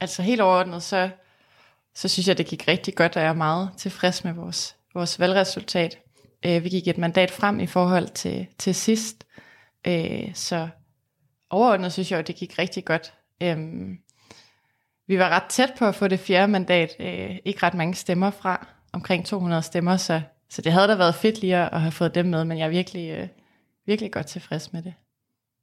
altså 0.00 0.22
helt 0.22 0.40
overordnet, 0.40 0.82
så, 0.82 1.10
så 1.94 2.08
synes 2.08 2.28
jeg, 2.28 2.38
det 2.38 2.46
gik 2.46 2.68
rigtig 2.68 2.94
godt, 2.94 3.16
og 3.16 3.22
jeg 3.22 3.28
er 3.28 3.34
meget 3.34 3.70
tilfreds 3.76 4.24
med 4.24 4.32
vores, 4.32 4.76
vores 4.94 5.20
valgresultat. 5.20 5.98
Øh, 6.46 6.64
vi 6.64 6.68
gik 6.68 6.88
et 6.88 6.98
mandat 6.98 7.30
frem 7.30 7.60
i 7.60 7.66
forhold 7.66 8.08
til, 8.08 8.46
til 8.58 8.74
sidst, 8.74 9.26
øh, 9.86 10.34
så 10.34 10.68
overordnet 11.50 11.92
synes 11.92 12.10
jeg, 12.10 12.18
at 12.18 12.26
det 12.26 12.36
gik 12.36 12.58
rigtig 12.58 12.84
godt. 12.84 13.12
Øh, 13.42 13.56
vi 15.08 15.18
var 15.18 15.28
ret 15.28 15.44
tæt 15.48 15.72
på 15.78 15.84
at 15.84 15.94
få 15.94 16.08
det 16.08 16.20
fjerde 16.20 16.52
mandat, 16.52 16.96
øh, 17.00 17.36
ikke 17.44 17.62
ret 17.62 17.74
mange 17.74 17.94
stemmer 17.94 18.30
fra, 18.30 18.66
omkring 18.92 19.26
200 19.26 19.62
stemmer, 19.62 19.96
så, 19.96 20.20
så 20.48 20.62
det 20.62 20.72
havde 20.72 20.88
da 20.88 20.94
været 20.94 21.14
fedt 21.14 21.40
lige 21.40 21.56
at, 21.56 21.80
have 21.80 21.92
fået 21.92 22.14
dem 22.14 22.26
med, 22.26 22.44
men 22.44 22.58
jeg 22.58 22.64
er 22.64 22.70
virkelig, 22.70 23.10
øh, 23.10 23.28
virkelig 23.86 24.12
godt 24.12 24.26
tilfreds 24.26 24.72
med 24.72 24.82
det. 24.82 24.94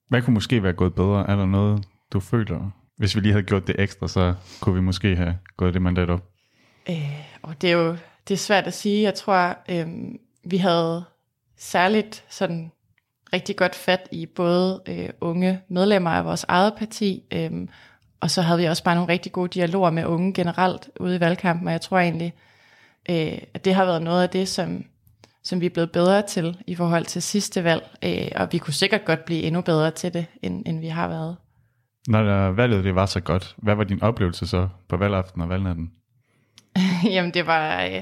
Hvad 0.09 0.21
kunne 0.21 0.33
måske 0.33 0.63
være 0.63 0.73
gået 0.73 0.95
bedre? 0.95 1.29
Er 1.29 1.35
der 1.35 1.45
noget, 1.45 1.85
du 2.13 2.19
føler, 2.19 2.71
hvis 2.97 3.15
vi 3.15 3.21
lige 3.21 3.31
havde 3.31 3.45
gjort 3.45 3.67
det 3.67 3.75
ekstra, 3.79 4.07
så 4.07 4.33
kunne 4.61 4.75
vi 4.75 4.81
måske 4.81 5.15
have 5.15 5.37
gået 5.57 5.73
det 5.73 5.81
mandat 5.81 6.09
op? 6.09 6.23
Øh, 6.89 7.25
og 7.41 7.61
det 7.61 7.71
er 7.71 7.77
jo 7.77 7.97
det 8.27 8.33
er 8.33 8.37
svært 8.37 8.67
at 8.67 8.73
sige. 8.73 9.03
Jeg 9.03 9.13
tror, 9.13 9.57
øh, 9.69 9.87
vi 10.43 10.57
havde 10.57 11.05
særligt 11.57 12.25
sådan 12.29 12.71
rigtig 13.33 13.55
godt 13.55 13.75
fat 13.75 14.07
i 14.11 14.25
både 14.25 14.81
øh, 14.87 15.09
unge 15.21 15.61
medlemmer 15.69 16.09
af 16.09 16.25
vores 16.25 16.45
eget 16.47 16.73
parti, 16.77 17.23
øh, 17.33 17.51
og 18.25 18.31
så 18.31 18.41
havde 18.41 18.59
vi 18.59 18.65
også 18.65 18.83
bare 18.83 18.95
nogle 18.95 19.13
rigtig 19.13 19.31
gode 19.31 19.49
dialoger 19.49 19.89
med 19.89 20.05
unge 20.05 20.33
generelt 20.33 20.89
ude 20.99 21.15
i 21.15 21.19
valgkampen, 21.19 21.67
og 21.67 21.71
jeg 21.71 21.81
tror 21.81 21.99
egentlig, 21.99 22.33
øh, 23.09 23.37
at 23.53 23.65
det 23.65 23.75
har 23.75 23.85
været 23.85 24.01
noget 24.01 24.23
af 24.23 24.29
det, 24.29 24.47
som, 24.47 24.85
som 25.43 25.61
vi 25.61 25.65
er 25.65 25.69
blevet 25.69 25.91
bedre 25.91 26.21
til 26.21 26.57
i 26.67 26.75
forhold 26.75 27.05
til 27.05 27.21
sidste 27.21 27.63
valg, 27.63 27.89
øh, 28.03 28.27
og 28.35 28.47
vi 28.51 28.57
kunne 28.57 28.73
sikkert 28.73 29.05
godt 29.05 29.25
blive 29.25 29.41
endnu 29.41 29.61
bedre 29.61 29.91
til 29.91 30.13
det, 30.13 30.25
end, 30.41 30.63
end 30.65 30.79
vi 30.79 30.87
har 30.87 31.07
været. 31.07 31.35
Når 32.07 32.51
valget 32.51 32.83
det 32.83 32.95
var 32.95 33.05
så 33.05 33.19
godt, 33.19 33.55
hvad 33.57 33.75
var 33.75 33.83
din 33.83 34.03
oplevelse 34.03 34.47
så 34.47 34.67
på 34.89 34.97
valgaften 34.97 35.41
og 35.41 35.49
valgnatten? 35.49 35.91
Jamen 37.15 37.33
det 37.33 37.47
var, 37.47 37.83
øh, 37.83 38.01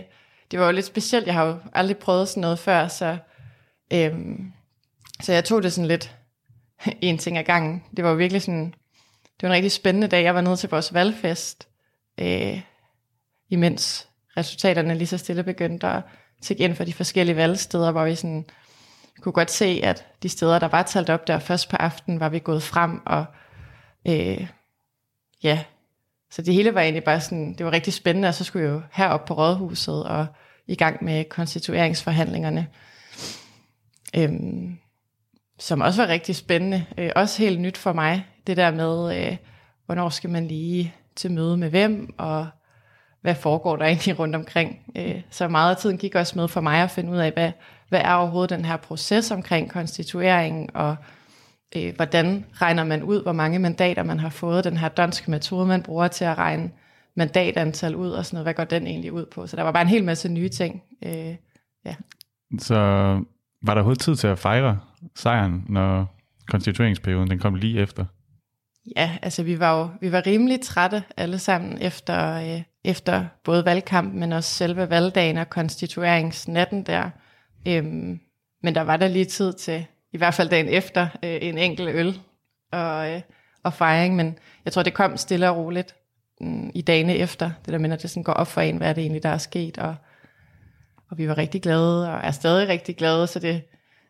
det 0.52 0.60
var 0.60 0.66
jo 0.66 0.72
lidt 0.72 0.86
specielt, 0.86 1.26
jeg 1.28 1.34
har 1.34 1.46
jo 1.46 1.56
aldrig 1.74 1.98
prøvet 1.98 2.28
sådan 2.28 2.42
noget 2.42 2.60
før, 2.60 2.88
så, 2.88 3.18
øh, 3.94 4.14
så 5.22 5.34
jeg 5.34 5.44
tog 5.44 5.64
det 5.64 5.74
sådan 5.74 5.88
lidt 5.88 6.16
en 7.02 7.18
ting 7.18 7.38
ad 7.38 7.44
gangen. 7.44 7.84
Det 7.98 8.04
var 8.04 8.10
jo 8.10 8.16
virkelig 8.16 8.42
sådan, 8.42 8.74
det 9.42 9.48
var 9.48 9.50
en 9.50 9.56
rigtig 9.56 9.72
spændende 9.72 10.08
dag. 10.08 10.24
Jeg 10.24 10.36
var 10.36 10.42
nede 10.42 10.56
til 10.56 10.70
vores 10.70 10.94
valgfest, 10.94 11.68
øh, 12.18 12.62
imens 13.50 14.08
resultaterne 14.38 14.96
lige 14.96 15.08
så 15.08 15.18
stille 15.18 15.44
begyndte 15.44 15.88
at 15.88 16.04
tække 16.42 16.64
ind 16.64 16.76
for 16.76 16.84
de 16.84 16.94
forskellige 16.94 17.36
valgsteder, 17.36 17.92
hvor 17.92 18.06
vi 18.06 18.16
sådan 18.16 18.46
kunne 19.22 19.34
godt 19.34 19.52
se, 19.52 19.80
at 19.84 20.06
de 20.24 20.30
steder, 20.30 20.60
der 20.60 20.68
var 20.68 20.84
talt 20.84 21.10
op 21.10 21.28
der 21.28 21.40
først 21.40 21.70
på 21.70 21.76
aftenen, 21.76 22.20
var 22.20 22.30
vi 22.30 22.40
gået 22.40 22.64
frem, 22.64 23.02
og 23.06 23.26
øh, 24.08 24.48
ja, 25.44 25.64
så 26.32 26.42
det 26.42 26.54
hele 26.54 26.74
var 26.74 26.82
egentlig 26.82 27.04
bare 27.04 27.22
sådan, 27.22 27.54
det 27.58 27.66
var 27.66 27.72
rigtig 27.72 27.94
spændende, 27.94 28.28
og 28.28 28.34
så 28.34 28.44
skulle 28.44 28.66
jeg 28.66 28.74
jo 28.74 28.82
herop 28.92 29.26
på 29.26 29.34
Rådhuset 29.34 30.04
og 30.04 30.28
i 30.68 30.76
gang 30.76 31.04
med 31.04 31.26
konstitueringsforhandlingerne, 31.26 32.68
øhm, 34.16 34.78
som 35.60 35.82
også 35.82 36.02
var 36.02 36.10
rigtig 36.10 36.36
spændende, 36.36 36.86
øh, 36.98 37.12
også 37.16 37.42
helt 37.42 37.62
nyt 37.62 37.78
for 37.78 37.94
mig, 37.94 38.26
det 38.48 38.58
der 38.58 38.72
med, 38.72 39.18
øh, 39.18 39.38
hvornår 39.86 40.10
skal 40.10 40.30
man 40.30 40.48
lige 40.48 40.94
til 41.16 41.32
møde 41.32 41.58
med 41.58 41.70
hvem, 41.70 42.14
og 42.18 42.48
hvad 43.22 43.36
foregår 43.36 43.76
der 43.76 43.86
egentlig 43.86 44.20
rundt 44.20 44.36
omkring. 44.36 44.80
Øh, 44.98 45.22
så 45.30 45.48
meget 45.48 45.76
af 45.76 45.78
tiden 45.78 45.98
gik 45.98 46.16
også 46.16 46.40
med 46.40 46.48
for 46.48 46.62
mig 46.62 46.84
at 46.84 46.92
finde 46.92 47.12
ud 47.12 47.18
af, 47.18 47.32
hvad, 47.32 47.52
hvad 47.90 48.02
er 48.02 48.14
overhovedet 48.14 48.50
den 48.50 48.66
her 48.66 48.78
proces 48.78 49.32
omkring 49.32 49.70
konstitueringen, 49.70 50.70
og 50.74 50.96
øh, 51.76 51.96
hvordan 51.96 52.46
regner 52.54 52.84
man 52.84 53.04
ud, 53.04 53.24
hvor 53.24 53.32
mange 53.32 53.60
mandater 53.60 54.04
man 54.04 54.20
har 54.20 54.30
fået, 54.30 54.64
den 54.64 54.78
her 54.78 54.90
danske 54.90 55.32
metode, 55.32 55.66
man 55.66 55.84
bruger 55.84 56.08
til 56.08 56.26
at 56.26 56.38
regne 56.38 56.72
mandatantal 57.16 57.96
ud, 57.96 58.10
og 58.12 58.26
sådan 58.26 58.36
noget, 58.36 58.46
hvad 58.46 58.54
går 58.54 58.64
den 58.64 58.88
egentlig 58.88 59.14
ud 59.14 59.26
på. 59.26 59.48
Så 59.48 59.56
der 59.56 59.64
var 59.64 59.72
bare 59.72 59.82
en 59.82 59.88
hel 59.88 60.04
masse 60.04 60.30
nye 60.30 60.50
ting. 60.50 60.84
Øh, 61.06 61.36
ja. 61.86 61.96
Så 62.60 62.76
var 63.62 63.74
der 63.74 63.82
overhovedet 63.82 64.02
tid 64.02 64.16
til 64.16 64.28
at 64.28 64.40
fejre 64.40 64.80
sejren, 65.16 65.66
når 65.70 66.16
konstitueringsperioden, 66.48 67.30
den 67.30 67.40
kom 67.40 67.56
lige 67.56 67.80
efter. 67.80 68.06
Ja, 68.96 69.18
altså 69.22 69.44
vi 69.44 69.60
var 69.60 69.80
jo 69.80 69.90
vi 70.02 70.12
var 70.12 70.28
rimelig 70.28 70.62
trætte 70.62 71.04
alle 71.18 71.40
sammen 71.40 71.82
efter, 71.82 72.34
øh, 72.34 72.62
efter 72.84 73.26
både 73.44 73.66
valgkampen, 73.66 74.20
men 74.20 74.32
også 74.32 74.50
selve 74.50 74.90
valgdagen 74.90 75.38
og 75.38 75.50
konstitueringsnatten 75.50 76.84
der. 76.84 77.10
Øhm, 77.68 78.20
men 78.64 78.76
der 78.76 78.82
var 78.82 78.98
der 78.98 79.08
lige 79.08 79.26
tid 79.26 79.54
til, 79.54 79.86
i 80.14 80.18
hvert 80.18 80.34
fald 80.34 80.50
dagen 80.50 80.68
efter, 80.68 81.08
øh, 81.24 81.38
en 81.42 81.58
enkelt 81.58 81.90
øl 81.90 82.20
og, 82.72 83.12
øh, 83.12 83.22
og 83.64 83.74
fejring. 83.74 84.16
Men 84.16 84.38
jeg 84.66 84.74
tror, 84.74 84.84
det 84.84 84.94
kom 84.94 85.18
stille 85.18 85.50
og 85.50 85.58
roligt 85.58 85.96
øh, 86.42 86.70
i 86.74 86.82
dagene 86.82 87.16
efter. 87.16 87.52
Det 87.66 87.74
der 87.74 87.78
med, 87.78 87.92
at 87.92 88.02
det 88.02 88.10
sådan 88.10 88.24
går 88.24 88.34
op 88.34 88.48
for 88.48 88.62
en, 88.62 88.78
hvad 88.78 88.90
er 88.90 88.94
det 88.94 89.02
egentlig, 89.02 89.24
der 89.24 89.30
er 89.30 89.38
sket. 89.38 89.78
Og, 89.78 89.96
og 91.10 91.18
vi 91.18 91.28
var 91.28 91.38
rigtig 91.38 91.62
glade, 91.62 92.14
og 92.14 92.20
er 92.24 92.32
stadig 92.32 92.68
rigtig 92.68 92.96
glade, 92.96 93.28
så 93.28 93.40
det, 93.40 93.62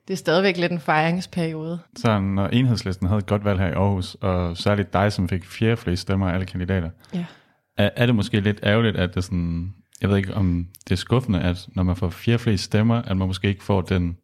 det 0.07 0.13
er 0.13 0.17
stadigvæk 0.17 0.57
lidt 0.57 0.71
en 0.71 0.79
fejringsperiode. 0.79 1.79
Så 1.95 2.19
når 2.19 2.47
enhedslisten 2.47 3.07
havde 3.07 3.19
et 3.19 3.25
godt 3.25 3.45
valg 3.45 3.59
her 3.59 3.67
i 3.67 3.71
Aarhus, 3.71 4.15
og 4.15 4.57
særligt 4.57 4.93
dig, 4.93 5.13
som 5.13 5.29
fik 5.29 5.45
fjerde 5.45 5.77
flest 5.77 6.01
stemmer 6.01 6.29
af 6.29 6.33
alle 6.33 6.45
kandidater, 6.45 6.89
Ja. 7.13 7.25
er, 7.77 7.89
er 7.95 8.05
det 8.05 8.15
måske 8.15 8.39
lidt 8.39 8.59
ærgerligt, 8.63 8.97
at 8.97 9.15
det 9.15 9.23
sådan, 9.23 9.73
jeg 10.01 10.09
ved 10.09 10.17
ikke 10.17 10.33
om 10.33 10.67
det 10.85 10.91
er 10.91 10.95
skuffende, 10.95 11.41
at 11.41 11.67
når 11.75 11.83
man 11.83 11.95
får 11.95 12.09
fjerde 12.09 12.39
flest 12.39 12.63
stemmer, 12.63 13.01
at 13.01 13.17
man 13.17 13.27
måske 13.27 13.47
ikke 13.47 13.63
får 13.63 13.81
den, 13.81 14.17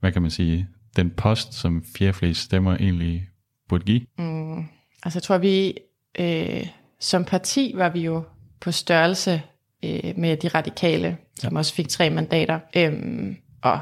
hvad 0.00 0.12
kan 0.12 0.22
man 0.22 0.30
sige, 0.30 0.68
den 0.96 1.10
post, 1.10 1.54
som 1.54 1.84
fjerde 1.96 2.12
flest 2.12 2.40
stemmer 2.40 2.76
egentlig 2.76 3.28
burde 3.68 3.84
give? 3.84 4.00
Mm, 4.18 4.58
altså 5.04 5.16
jeg 5.16 5.22
tror, 5.22 5.38
vi 5.38 5.74
øh, 6.18 6.66
som 7.00 7.24
parti 7.24 7.72
var 7.76 7.88
vi 7.88 8.00
jo 8.00 8.22
på 8.60 8.70
størrelse 8.70 9.42
øh, 9.84 10.12
med 10.16 10.36
de 10.36 10.48
radikale, 10.48 11.16
som 11.40 11.52
ja. 11.52 11.58
også 11.58 11.74
fik 11.74 11.88
tre 11.88 12.10
mandater. 12.10 12.60
Øhm, 12.76 13.36
og 13.62 13.80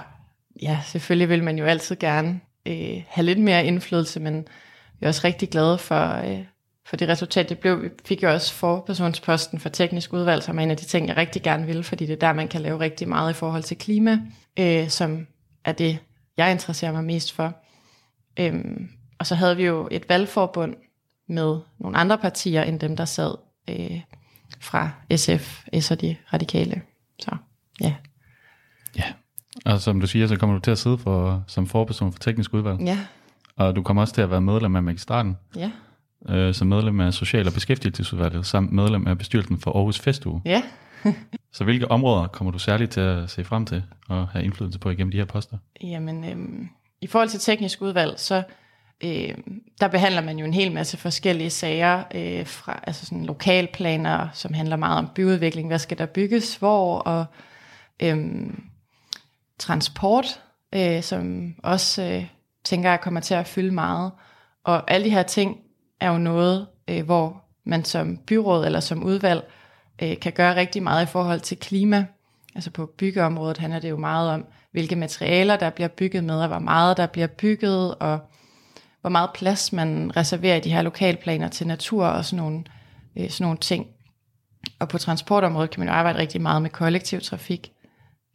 ja, 0.62 0.80
selvfølgelig 0.84 1.28
vil 1.28 1.44
man 1.44 1.58
jo 1.58 1.64
altid 1.64 1.96
gerne 1.96 2.40
øh, 2.66 3.02
have 3.08 3.24
lidt 3.24 3.38
mere 3.38 3.66
indflydelse, 3.66 4.20
men 4.20 4.48
vi 5.00 5.04
er 5.04 5.08
også 5.08 5.20
rigtig 5.24 5.50
glade 5.50 5.78
for, 5.78 6.12
øh, 6.14 6.44
for 6.86 6.96
det 6.96 7.08
resultat, 7.08 7.48
det 7.48 7.58
blev. 7.58 7.82
Vi 7.82 7.88
fik 8.04 8.22
jo 8.22 8.32
også 8.32 8.54
forpersonsposten 8.54 9.58
for 9.58 9.68
teknisk 9.68 10.12
udvalg, 10.12 10.42
som 10.42 10.58
er 10.58 10.62
en 10.62 10.70
af 10.70 10.76
de 10.76 10.84
ting, 10.84 11.08
jeg 11.08 11.16
rigtig 11.16 11.42
gerne 11.42 11.66
vil, 11.66 11.84
fordi 11.84 12.06
det 12.06 12.12
er 12.12 12.18
der, 12.18 12.32
man 12.32 12.48
kan 12.48 12.60
lave 12.60 12.80
rigtig 12.80 13.08
meget 13.08 13.30
i 13.30 13.34
forhold 13.34 13.62
til 13.62 13.78
klima, 13.78 14.20
øh, 14.58 14.88
som 14.88 15.26
er 15.64 15.72
det, 15.72 15.98
jeg 16.36 16.52
interesserer 16.52 16.92
mig 16.92 17.04
mest 17.04 17.32
for. 17.32 17.54
Øhm, 18.36 18.88
og 19.18 19.26
så 19.26 19.34
havde 19.34 19.56
vi 19.56 19.64
jo 19.64 19.88
et 19.90 20.08
valgforbund 20.08 20.74
med 21.28 21.58
nogle 21.78 21.96
andre 21.98 22.18
partier, 22.18 22.62
end 22.62 22.80
dem, 22.80 22.96
der 22.96 23.04
sad 23.04 23.34
øh, 23.70 24.00
fra 24.60 24.90
SF, 25.16 25.64
S 25.80 25.90
og 25.90 26.00
de 26.00 26.16
radikale. 26.32 26.82
Så 27.18 27.36
ja. 27.80 27.94
Ja. 28.96 29.12
Og 29.64 29.80
som 29.80 30.00
du 30.00 30.06
siger, 30.06 30.26
så 30.26 30.36
kommer 30.36 30.56
du 30.56 30.60
til 30.60 30.70
at 30.70 30.78
sidde 30.78 30.98
for, 30.98 31.44
som 31.46 31.66
forperson 31.66 32.12
for 32.12 32.18
teknisk 32.18 32.54
udvalg. 32.54 32.80
Ja, 32.80 32.98
Og 33.56 33.76
du 33.76 33.82
kommer 33.82 34.02
også 34.02 34.14
til 34.14 34.22
at 34.22 34.30
være 34.30 34.40
medlem 34.40 34.76
af 34.76 34.82
magistraten, 34.82 35.36
ja, 35.56 35.70
øh, 36.28 36.54
som 36.54 36.68
medlem 36.68 37.00
af 37.00 37.14
Social- 37.14 37.46
og 37.46 37.52
Beskæftigelsesudvalget, 37.52 38.46
samt 38.46 38.72
medlem 38.72 39.06
af 39.06 39.18
bestyrelsen 39.18 39.58
for 39.60 39.76
Aarhus 39.76 39.98
Festuge. 39.98 40.42
ja. 40.44 40.62
Så 41.52 41.64
hvilke 41.64 41.90
områder 41.90 42.26
kommer 42.26 42.52
du 42.52 42.58
særligt 42.58 42.90
til 42.90 43.00
at 43.00 43.30
se 43.30 43.44
frem 43.44 43.66
til 43.66 43.82
og 44.08 44.28
have 44.28 44.44
indflydelse 44.44 44.78
på 44.78 44.90
igennem 44.90 45.10
de 45.10 45.16
her 45.18 45.24
poster? 45.24 45.56
Jamen, 45.82 46.24
øhm, 46.24 46.68
i 47.00 47.06
forhold 47.06 47.28
til 47.28 47.40
teknisk 47.40 47.82
udvalg, 47.82 48.14
så 48.20 48.42
øh, 49.04 49.34
der 49.80 49.88
behandler 49.88 50.20
man 50.22 50.38
jo 50.38 50.44
en 50.44 50.54
hel 50.54 50.72
masse 50.72 50.96
forskellige 50.96 51.50
sager, 51.50 52.02
øh, 52.14 52.46
fra 52.46 52.80
altså 52.86 53.06
sådan 53.06 53.24
lokalplaner, 53.24 54.28
som 54.32 54.54
handler 54.54 54.76
meget 54.76 54.98
om 54.98 55.08
byudvikling, 55.14 55.68
hvad 55.68 55.78
skal 55.78 55.98
der 55.98 56.06
bygges, 56.06 56.56
hvor, 56.56 56.98
og 56.98 57.24
øhm, 58.02 58.62
transport, 59.62 60.40
øh, 60.74 61.02
som 61.02 61.54
også 61.62 62.02
øh, 62.02 62.26
tænker 62.64 62.90
jeg 62.90 63.00
kommer 63.00 63.20
til 63.20 63.34
at 63.34 63.46
fylde 63.46 63.74
meget. 63.74 64.12
Og 64.64 64.90
alle 64.90 65.04
de 65.04 65.10
her 65.10 65.22
ting 65.22 65.56
er 66.00 66.10
jo 66.10 66.18
noget, 66.18 66.66
øh, 66.88 67.04
hvor 67.04 67.44
man 67.66 67.84
som 67.84 68.16
byråd 68.16 68.66
eller 68.66 68.80
som 68.80 69.02
udvalg 69.02 69.50
øh, 70.02 70.20
kan 70.20 70.32
gøre 70.32 70.56
rigtig 70.56 70.82
meget 70.82 71.02
i 71.02 71.10
forhold 71.10 71.40
til 71.40 71.58
klima. 71.58 72.06
Altså 72.54 72.70
på 72.70 72.86
byggeområdet 72.98 73.58
handler 73.58 73.80
det 73.80 73.90
jo 73.90 73.96
meget 73.96 74.30
om, 74.30 74.46
hvilke 74.72 74.96
materialer 74.96 75.56
der 75.56 75.70
bliver 75.70 75.88
bygget 75.88 76.24
med, 76.24 76.40
og 76.40 76.48
hvor 76.48 76.58
meget 76.58 76.96
der 76.96 77.06
bliver 77.06 77.26
bygget, 77.26 77.94
og 77.94 78.18
hvor 79.00 79.10
meget 79.10 79.30
plads 79.34 79.72
man 79.72 80.16
reserverer 80.16 80.56
i 80.56 80.60
de 80.60 80.72
her 80.72 80.82
lokalplaner 80.82 81.48
til 81.48 81.66
natur 81.66 82.06
og 82.06 82.24
sådan 82.24 82.42
nogle, 82.44 82.64
øh, 83.18 83.30
sådan 83.30 83.44
nogle 83.44 83.58
ting. 83.58 83.86
Og 84.78 84.88
på 84.88 84.98
transportområdet 84.98 85.70
kan 85.70 85.80
man 85.80 85.88
jo 85.88 85.94
arbejde 85.94 86.18
rigtig 86.18 86.40
meget 86.40 86.62
med 86.62 86.70
kollektiv 86.70 87.20
trafik. 87.20 87.72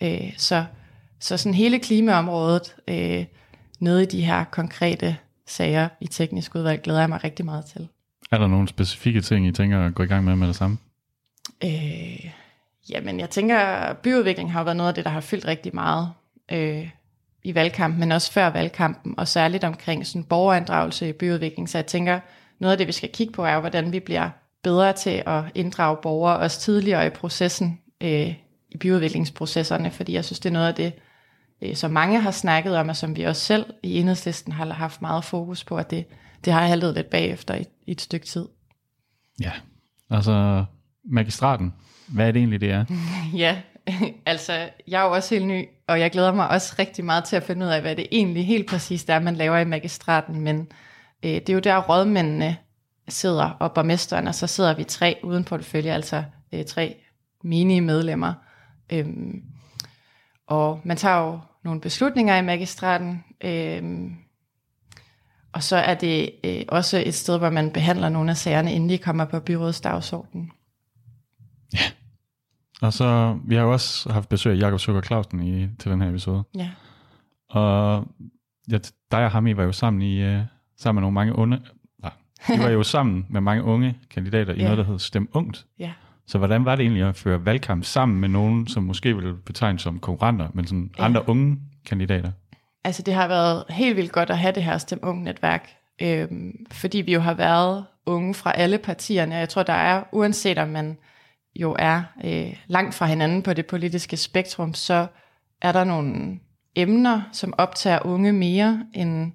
Øh, 0.03 0.33
så, 0.37 0.65
så 1.19 1.37
sådan 1.37 1.53
hele 1.53 1.79
klimaområdet 1.79 2.75
øh, 2.87 3.25
nede 3.79 4.03
i 4.03 4.05
de 4.05 4.21
her 4.21 4.43
konkrete 4.43 5.17
sager 5.47 5.89
i 6.01 6.07
teknisk 6.07 6.55
udvalg 6.55 6.81
glæder 6.81 6.99
jeg 6.99 7.09
mig 7.09 7.23
rigtig 7.23 7.45
meget 7.45 7.65
til. 7.65 7.87
Er 8.31 8.37
der 8.37 8.47
nogle 8.47 8.67
specifikke 8.67 9.21
ting, 9.21 9.47
I 9.47 9.51
tænker 9.51 9.85
at 9.85 9.95
gå 9.95 10.03
i 10.03 10.07
gang 10.07 10.25
med 10.25 10.35
med 10.35 10.47
det 10.47 10.55
samme? 10.55 10.77
Øh, 11.63 12.31
jamen, 12.89 13.19
jeg 13.19 13.29
tænker, 13.29 13.93
byudvikling 13.93 14.51
har 14.51 14.59
jo 14.59 14.63
været 14.63 14.77
noget 14.77 14.87
af 14.87 14.95
det, 14.95 15.05
der 15.05 15.11
har 15.11 15.21
fyldt 15.21 15.45
rigtig 15.45 15.75
meget 15.75 16.09
øh, 16.51 16.89
i 17.43 17.55
valgkampen, 17.55 17.99
men 17.99 18.11
også 18.11 18.31
før 18.31 18.49
valgkampen, 18.49 19.15
og 19.17 19.27
særligt 19.27 19.63
omkring 19.63 20.07
sådan 20.07 20.23
borgerinddragelse 20.23 21.09
i 21.09 21.13
byudvikling. 21.13 21.69
Så 21.69 21.77
jeg 21.77 21.85
tænker, 21.85 22.19
noget 22.59 22.71
af 22.71 22.77
det, 22.77 22.87
vi 22.87 22.91
skal 22.91 23.09
kigge 23.09 23.33
på, 23.33 23.45
er 23.45 23.53
jo, 23.53 23.59
hvordan 23.59 23.91
vi 23.91 23.99
bliver 23.99 24.29
bedre 24.63 24.93
til 24.93 25.23
at 25.25 25.43
inddrage 25.55 25.97
borgere, 26.01 26.37
også 26.37 26.59
tidligere 26.59 27.07
i 27.07 27.09
processen, 27.09 27.79
øh, 28.01 28.33
i 28.69 28.77
byudviklingsprocesserne, 28.79 29.91
fordi 29.91 30.13
jeg 30.13 30.25
synes, 30.25 30.39
det 30.39 30.49
er 30.49 30.53
noget 30.53 30.67
af 30.67 30.75
det, 30.75 30.93
øh, 31.61 31.75
som 31.75 31.91
mange 31.91 32.21
har 32.21 32.31
snakket 32.31 32.77
om, 32.77 32.89
og 32.89 32.95
som 32.95 33.15
vi 33.15 33.23
også 33.23 33.41
selv 33.41 33.65
i 33.83 33.99
enhedslisten 33.99 34.51
har 34.53 34.73
haft 34.73 35.01
meget 35.01 35.23
fokus 35.23 35.63
på, 35.63 35.77
at 35.77 35.91
det, 35.91 36.05
det 36.45 36.53
har 36.53 36.67
haltet 36.67 36.93
lidt 36.93 37.09
bagefter 37.09 37.55
i, 37.55 37.65
i 37.87 37.91
et 37.91 38.01
stykke 38.01 38.25
tid. 38.25 38.45
Ja. 39.41 39.51
Altså, 40.09 40.65
magistraten. 41.03 41.73
Hvad 42.07 42.27
er 42.27 42.31
det 42.31 42.39
egentlig, 42.39 42.61
det 42.61 42.71
er? 42.71 42.85
Ja, 43.43 43.57
altså 44.25 44.69
jeg 44.87 45.01
er 45.01 45.05
jo 45.05 45.11
også 45.11 45.35
helt 45.35 45.47
ny, 45.47 45.65
og 45.87 45.99
jeg 45.99 46.11
glæder 46.11 46.33
mig 46.33 46.49
også 46.49 46.75
rigtig 46.79 47.05
meget 47.05 47.23
til 47.23 47.35
at 47.35 47.43
finde 47.43 47.65
ud 47.65 47.71
af, 47.71 47.81
hvad 47.81 47.95
det 47.95 48.07
egentlig 48.11 48.45
helt 48.45 48.69
præcis 48.69 49.05
er, 49.07 49.19
man 49.19 49.35
laver 49.35 49.57
i 49.57 49.65
magistraten. 49.65 50.41
Men 50.41 50.67
øh, 51.23 51.31
det 51.31 51.49
er 51.49 51.53
jo 51.53 51.59
der 51.59 51.77
rådmændene 51.77 52.57
sidder, 53.09 53.49
og 53.49 53.73
borgmesteren, 53.73 54.27
og 54.27 54.35
så 54.35 54.47
sidder 54.47 54.75
vi 54.75 54.83
tre 54.83 55.19
uden 55.23 55.43
portefølje, 55.43 55.91
altså 55.91 56.23
øh, 56.53 56.65
tre 56.65 56.95
menige 57.43 57.81
medlemmer. 57.81 58.33
Øhm, 58.89 59.43
og 60.47 60.81
man 60.83 60.97
tager 60.97 61.17
jo 61.17 61.39
nogle 61.63 61.81
beslutninger 61.81 62.37
i 62.37 62.41
magistraten, 62.41 63.23
øhm, 63.43 64.15
og 65.51 65.63
så 65.63 65.75
er 65.77 65.93
det 65.95 66.31
øh, 66.43 66.61
også 66.69 67.03
et 67.05 67.13
sted, 67.13 67.37
hvor 67.37 67.49
man 67.49 67.71
behandler 67.71 68.09
nogle 68.09 68.29
af 68.31 68.37
sagerne, 68.37 68.73
inden 68.73 68.89
de 68.89 68.97
kommer 68.97 69.25
på 69.25 69.39
byrådets 69.39 69.81
dagsorden. 69.81 70.51
Og 72.81 72.93
så, 72.93 73.39
vi 73.45 73.55
har 73.55 73.61
jo 73.61 73.71
også 73.71 74.13
haft 74.13 74.29
besøg 74.29 74.53
af 74.53 74.59
Jakob 74.59 74.79
Sukker 74.79 75.01
Clausen 75.01 75.43
i, 75.43 75.67
til 75.79 75.91
den 75.91 76.01
her 76.01 76.09
episode. 76.09 76.43
Ja. 76.55 76.69
Og 77.49 78.05
ja, 78.71 78.77
dig 79.11 79.25
og 79.25 79.31
ham, 79.31 79.47
I 79.47 79.57
var 79.57 79.63
jo 79.63 79.71
sammen, 79.71 80.01
i, 80.01 80.35
uh, 80.35 80.41
sammen 80.77 80.95
med 80.95 81.01
nogle 81.01 81.13
mange 81.13 81.35
unge, 81.35 81.59
nej, 82.01 82.11
I 82.55 82.59
var 82.59 82.69
jo 82.69 82.83
sammen 82.97 83.25
med 83.29 83.41
mange 83.41 83.63
unge 83.63 83.97
kandidater 84.09 84.53
i 84.53 84.57
Ja. 84.57 84.63
noget, 84.63 84.77
der 84.77 84.83
hed 84.83 84.99
Stem 84.99 85.29
Ungt. 85.33 85.65
Ja. 85.79 85.91
Så 86.27 86.37
hvordan 86.37 86.65
var 86.65 86.75
det 86.75 86.83
egentlig 86.83 87.03
at 87.03 87.15
føre 87.15 87.45
valgkamp 87.45 87.83
sammen 87.83 88.19
med 88.19 88.29
nogen, 88.29 88.67
som 88.67 88.83
måske 88.83 89.15
ville 89.15 89.35
betegnes 89.45 89.81
som 89.81 89.99
konkurrenter, 89.99 90.47
men 90.53 90.67
sådan 90.67 90.91
Ja. 90.97 91.05
andre 91.05 91.29
unge 91.29 91.57
kandidater? 91.85 92.31
Altså 92.83 93.01
det 93.01 93.13
har 93.13 93.27
været 93.27 93.63
helt 93.69 93.95
vildt 93.97 94.11
godt 94.11 94.29
at 94.29 94.37
have 94.37 94.53
det 94.53 94.63
her 94.63 94.77
Stem 94.77 94.99
Ung 95.03 95.23
netværk, 95.23 95.69
øhm, 96.01 96.65
fordi 96.71 96.97
vi 96.97 97.13
jo 97.13 97.19
har 97.19 97.33
været 97.33 97.85
unge 98.05 98.33
fra 98.33 98.51
alle 98.51 98.77
partierne, 98.77 99.35
og 99.35 99.39
jeg 99.39 99.49
tror, 99.49 99.63
der 99.63 99.73
er, 99.73 100.03
uanset 100.11 100.57
om 100.57 100.67
man 100.69 100.97
jo 101.55 101.75
er 101.79 102.03
øh, 102.25 102.55
langt 102.67 102.95
fra 102.95 103.05
hinanden 103.05 103.43
på 103.43 103.53
det 103.53 103.65
politiske 103.65 104.17
spektrum, 104.17 104.73
så 104.73 105.07
er 105.61 105.71
der 105.71 105.83
nogle 105.83 106.39
emner, 106.75 107.21
som 107.31 107.53
optager 107.57 108.05
unge 108.05 108.33
mere 108.33 108.85
end 108.93 109.31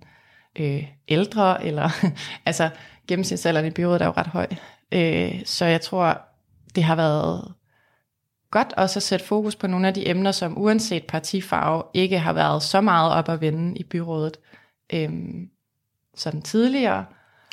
øh, 0.59 0.85
ældre, 1.09 1.65
eller 1.65 1.91
altså 2.47 2.71
gennemsnitsalderen 3.09 3.67
i 3.67 3.71
byrådet 3.71 4.03
er 4.03 4.07
jo 4.07 4.13
ret 4.17 4.27
høj. 4.27 4.47
Øh, 4.93 5.41
så 5.45 5.65
jeg 5.65 5.81
tror, 5.81 6.21
det 6.75 6.85
har 6.85 6.97
været 6.97 7.55
godt 8.51 8.73
også 8.77 8.99
at 8.99 9.03
sætte 9.03 9.27
fokus 9.27 9.57
på 9.57 9.67
nogle 9.67 9.89
af 9.89 9.95
de 9.95 10.09
emner, 10.09 10.33
som 10.33 10.59
uanset 10.59 11.05
partifarve 11.05 11.83
ikke 11.95 12.19
har 12.19 12.33
været 12.33 12.63
så 12.63 12.81
meget 12.81 13.13
op 13.13 13.29
at 13.29 13.41
vende 13.41 13.79
i 13.79 13.85
byrådet 13.85 14.37
øhm, 14.93 15.49
sådan 16.15 16.43
tidligere. 16.43 17.05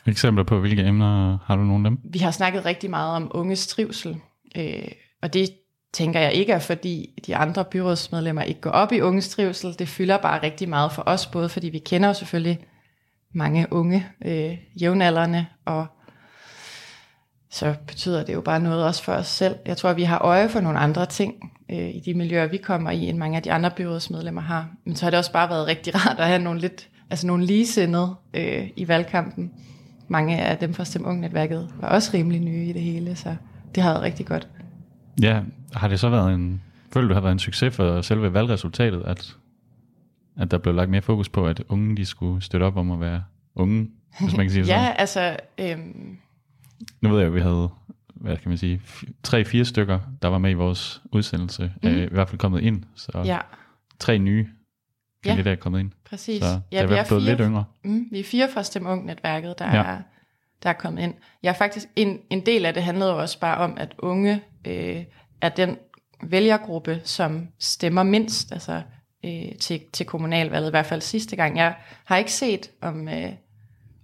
Eksempler 0.06 0.44
på, 0.44 0.60
hvilke 0.60 0.84
emner 0.84 1.38
har 1.46 1.56
du 1.56 1.64
nogle 1.64 1.88
af 1.88 1.92
dem? 1.92 2.00
Vi 2.04 2.20
har 2.20 2.32
snakket 2.32 2.66
rigtig 2.66 2.90
meget 2.90 3.16
om 3.16 3.32
unges 3.34 3.68
trivsel, 3.68 4.18
øh, 4.58 4.92
og 5.22 5.34
det 5.34 5.50
tænker 5.94 6.20
jeg 6.20 6.34
ikke 6.34 6.54
er, 6.54 6.60
fordi 6.60 7.22
de 7.28 7.36
andre 7.36 7.66
byrådsmedlemmer 7.66 8.42
ikke 8.42 8.62
går 8.62 8.70
op 8.70 8.92
i 8.92 9.02
unges 9.02 9.30
trivsel. 9.30 9.80
Det 9.80 9.88
fylder 9.88 10.18
bare 10.18 10.44
rigtig 10.44 10.70
meget 10.70 10.92
for 10.92 11.04
os, 11.06 11.28
både 11.28 11.50
fordi 11.50 11.70
vi 11.70 11.80
kender 11.80 12.08
jo 12.08 12.14
selvfølgelig 12.14 12.60
mange 13.34 13.68
unge 13.72 14.08
øh, 14.26 14.58
jævnaldrende, 14.82 15.46
og 15.66 15.88
så 17.52 17.76
betyder 17.88 18.24
det 18.24 18.34
jo 18.34 18.42
bare 18.42 18.60
noget 18.60 18.86
også 18.86 19.04
for 19.04 19.14
os 19.14 19.28
selv. 19.28 19.56
Jeg 19.66 19.78
tror, 19.78 19.94
vi 19.94 20.04
har 20.04 20.20
øje 20.20 20.50
for 20.50 20.60
nogle 20.60 20.80
andre 20.80 21.06
ting 21.06 21.54
øh, 21.72 21.96
i 21.96 22.02
de 22.06 22.14
miljøer, 22.14 22.48
vi 22.48 22.58
kommer 22.58 22.92
i, 22.92 23.10
end 23.10 23.18
mange 23.18 23.38
af 23.38 23.44
de 23.44 23.52
andre 23.52 23.72
byrådsmedlemmer 23.72 24.42
har. 24.42 24.70
Men 24.86 24.96
så 24.96 25.06
har 25.06 25.10
det 25.10 25.18
også 25.18 25.32
bare 25.32 25.50
været 25.50 25.68
rigtig 25.68 25.96
rart 25.96 26.20
at 26.20 26.28
have 26.28 26.42
nogle 26.42 26.60
lidt 26.60 26.90
altså 27.10 27.28
nogle 27.28 27.46
ligesindede 27.46 28.16
øh, 28.34 28.70
i 28.76 28.88
valgkampen. 28.88 29.52
Mange 30.08 30.38
af 30.38 30.58
dem 30.58 30.74
fra 30.74 30.86
Stem 30.86 31.06
Ung-netværket 31.06 31.70
var 31.82 31.88
også 31.88 32.12
rimelig 32.14 32.42
nye 32.42 32.66
i 32.66 32.74
det 32.74 32.82
hele, 32.82 33.16
så 33.16 33.36
det 33.76 33.84
har 33.84 33.90
været 33.92 34.04
rigtig 34.04 34.26
godt. 34.26 34.48
Ja, 35.22 35.42
har 35.74 35.88
det 35.88 36.00
så 36.00 36.10
været 36.10 36.34
en, 36.34 36.62
føler 36.94 37.04
du, 37.04 37.08
det 37.08 37.16
har 37.16 37.22
været 37.22 37.32
en 37.32 37.40
succes 37.40 37.76
for 37.76 38.02
selve 38.02 38.34
valgresultatet, 38.34 39.04
at, 39.06 39.36
at 40.40 40.52
der 40.52 40.58
blev 40.58 40.76
lagt 40.76 40.90
mere 40.90 41.02
fokus 41.02 41.30
på, 41.30 41.48
at 41.48 41.64
unge 41.70 41.98
de 41.98 42.06
skulle 42.06 42.42
støtte 42.42 42.64
op 42.64 42.78
om 42.78 42.92
at 42.92 43.00
være 43.00 43.24
unge, 43.56 43.90
hvis 44.20 44.38
man 44.38 44.46
kan 44.46 44.52
sige 44.52 44.64
det 44.64 44.70
Ja, 44.72 44.82
sådan? 44.82 44.96
altså, 44.98 45.38
øhm, 45.58 46.18
Nu 47.02 47.10
ved 47.10 47.18
jeg, 47.18 47.28
at 47.28 47.34
vi 47.34 47.40
havde, 47.42 47.70
hvad 48.16 48.38
kan 48.38 48.50
man 48.50 48.58
sige, 48.58 48.82
tre-fire 49.24 49.66
stykker, 49.66 50.00
der 50.22 50.28
var 50.28 50.38
med 50.38 50.52
i 50.52 50.54
vores 50.54 51.02
udsendelse, 51.12 51.74
mm. 51.84 51.90
er 51.90 51.94
i 52.04 52.08
hvert 52.12 52.30
fald 52.30 52.40
kommet 52.40 52.62
ind, 52.62 52.84
så 52.96 53.22
ja, 53.26 53.38
tre 54.00 54.18
nye 54.18 54.48
Ja. 55.26 55.30
kandidater 55.30 55.52
er 55.52 55.56
kommet 55.56 55.80
ind. 55.80 55.92
præcis. 56.06 56.42
Så 56.44 56.48
ja, 56.72 56.78
det 56.78 56.84
er 56.84 56.88
vi 56.88 56.94
er 56.94 57.06
blevet 57.08 57.08
fire, 57.08 57.20
lidt 57.32 57.40
yngre. 57.40 57.66
Mm, 57.84 58.06
vi 58.12 58.20
er 58.20 58.24
fire 58.24 58.50
fra 58.54 58.64
Stem 58.64 58.86
Ung-netværket, 58.86 59.60
der, 59.60 59.66
Ja. 59.66 59.76
ja. 59.76 59.84
er, 59.84 59.98
der 60.64 60.70
er 60.70 60.74
kommet 60.74 61.04
ind. 61.04 61.14
Jeg 61.44 61.50
er 61.50 61.54
faktisk, 61.54 61.88
en, 61.96 62.20
en 62.30 62.46
del 62.46 62.66
af 62.66 62.74
det 62.74 62.84
handlede 62.84 63.10
jo 63.12 63.18
også 63.20 63.40
bare 63.40 63.58
om, 63.58 63.74
at 63.78 63.96
unge 63.98 64.42
øh, 64.68 65.04
er 65.42 65.50
den 65.50 65.78
vælgergruppe, 66.24 67.02
som 67.04 67.48
stemmer 67.60 68.04
mindst 68.04 68.52
altså, 68.52 68.82
øh, 69.26 69.56
til, 69.60 69.82
til 69.94 70.06
kommunalvalget, 70.06 70.70
i 70.70 70.72
hvert 70.72 70.86
fald 70.86 71.02
sidste 71.02 71.36
gang. 71.36 71.58
Jeg 71.58 71.76
har 72.06 72.18
ikke 72.18 72.34
set, 72.34 72.70
om, 72.82 73.08
øh, 73.08 73.30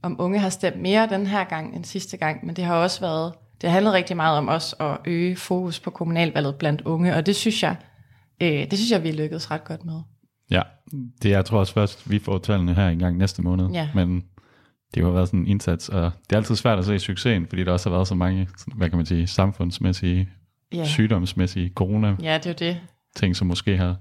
om 0.05 0.15
unge 0.19 0.39
har 0.39 0.49
stemt 0.49 0.81
mere 0.81 1.07
den 1.09 1.27
her 1.27 1.43
gang 1.43 1.75
end 1.75 1.83
sidste 1.85 2.17
gang, 2.17 2.45
men 2.45 2.55
det 2.55 2.63
har 2.65 2.75
også 2.75 2.99
været, 3.01 3.33
det 3.61 3.69
handlede 3.71 3.95
rigtig 3.95 4.15
meget 4.15 4.37
om 4.37 4.49
os 4.49 4.75
at 4.79 4.97
øge 5.05 5.35
fokus 5.35 5.79
på 5.79 5.89
kommunalvalget 5.89 6.55
blandt 6.55 6.81
unge, 6.81 7.15
og 7.15 7.25
det 7.25 7.35
synes 7.35 7.63
jeg, 7.63 7.75
øh, 8.41 8.49
det 8.49 8.73
synes 8.73 8.91
jeg, 8.91 9.03
vi 9.03 9.09
er 9.09 9.13
lykkedes 9.13 9.51
ret 9.51 9.63
godt 9.63 9.85
med. 9.85 9.99
Ja, 10.51 10.61
det 11.23 11.29
jeg 11.29 11.45
tror 11.45 11.59
også 11.59 11.73
først, 11.73 12.09
vi 12.09 12.19
får 12.19 12.37
tallene 12.37 12.73
her 12.73 12.87
en 12.87 12.99
gang 12.99 13.17
næste 13.17 13.41
måned. 13.41 13.69
Ja. 13.69 13.89
Men 13.95 14.23
det 14.95 15.03
har 15.03 15.11
været 15.11 15.27
sådan 15.27 15.39
en 15.39 15.47
indsats, 15.47 15.89
og 15.89 16.11
det 16.29 16.33
er 16.35 16.37
altid 16.37 16.55
svært 16.55 16.79
at 16.79 16.85
se 16.85 16.99
succesen, 16.99 17.47
fordi 17.47 17.63
der 17.63 17.71
også 17.71 17.89
har 17.89 17.95
været 17.95 18.07
så 18.07 18.15
mange, 18.15 18.47
hvad 18.75 18.89
kan 18.89 18.97
man 18.97 19.05
sige, 19.05 19.27
samfundsmæssige, 19.27 20.29
Ja, 20.73 20.85
sygdomsmæssige 20.85 21.71
corona-ting, 21.75 22.21
ja 22.21 22.37
det 22.37 22.61
er 22.61 22.67
jo 22.67 22.77
det. 23.23 23.37
som 23.37 23.47
måske 23.47 23.77
har 23.77 23.95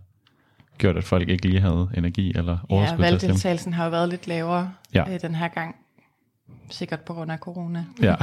gjort, 0.78 0.96
at 0.96 1.04
folk 1.04 1.28
ikke 1.28 1.48
lige 1.48 1.60
havde 1.60 1.88
energi 1.96 2.32
eller 2.36 2.52
Ja, 2.52 2.74
overskud 2.74 2.96
til 2.98 3.04
at 3.04 3.20
stemme. 3.20 3.30
valgdeltagelsen 3.30 3.72
har 3.72 3.84
jo 3.84 3.90
været 3.90 4.08
lidt 4.08 4.26
lavere 4.26 4.70
Ja. 4.94 5.04
ja. 5.08 5.14
øh, 5.14 5.20
den 5.22 5.34
her 5.34 5.48
gang. 5.48 5.76
Sikkert 6.70 7.00
på 7.00 7.14
grund 7.14 7.32
af 7.32 7.38
corona. 7.38 7.86
Ja. 8.02 8.14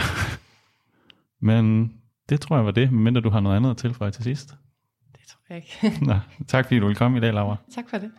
Men 1.40 1.94
det 2.30 2.42
tror 2.42 2.56
jeg 2.56 2.66
var 2.66 2.72
det, 2.72 2.92
medmindre 2.92 3.22
du 3.22 3.30
har 3.30 3.40
noget 3.40 3.56
andet 3.56 3.70
at 3.70 3.78
tilføje 3.78 4.12
til 4.12 4.24
sidst. 4.24 4.54
Det 5.12 5.28
tror 5.28 5.40
jeg 5.50 5.58
ikke. 5.58 6.00
Nå, 6.06 6.16
tak 6.48 6.66
fordi 6.66 6.80
du 6.80 6.86
ville 6.86 6.98
komme 6.98 7.18
i 7.18 7.22
dag, 7.22 7.34
Laura. 7.34 7.56
tak 7.76 7.90
for 7.90 7.98
det. 7.98 8.12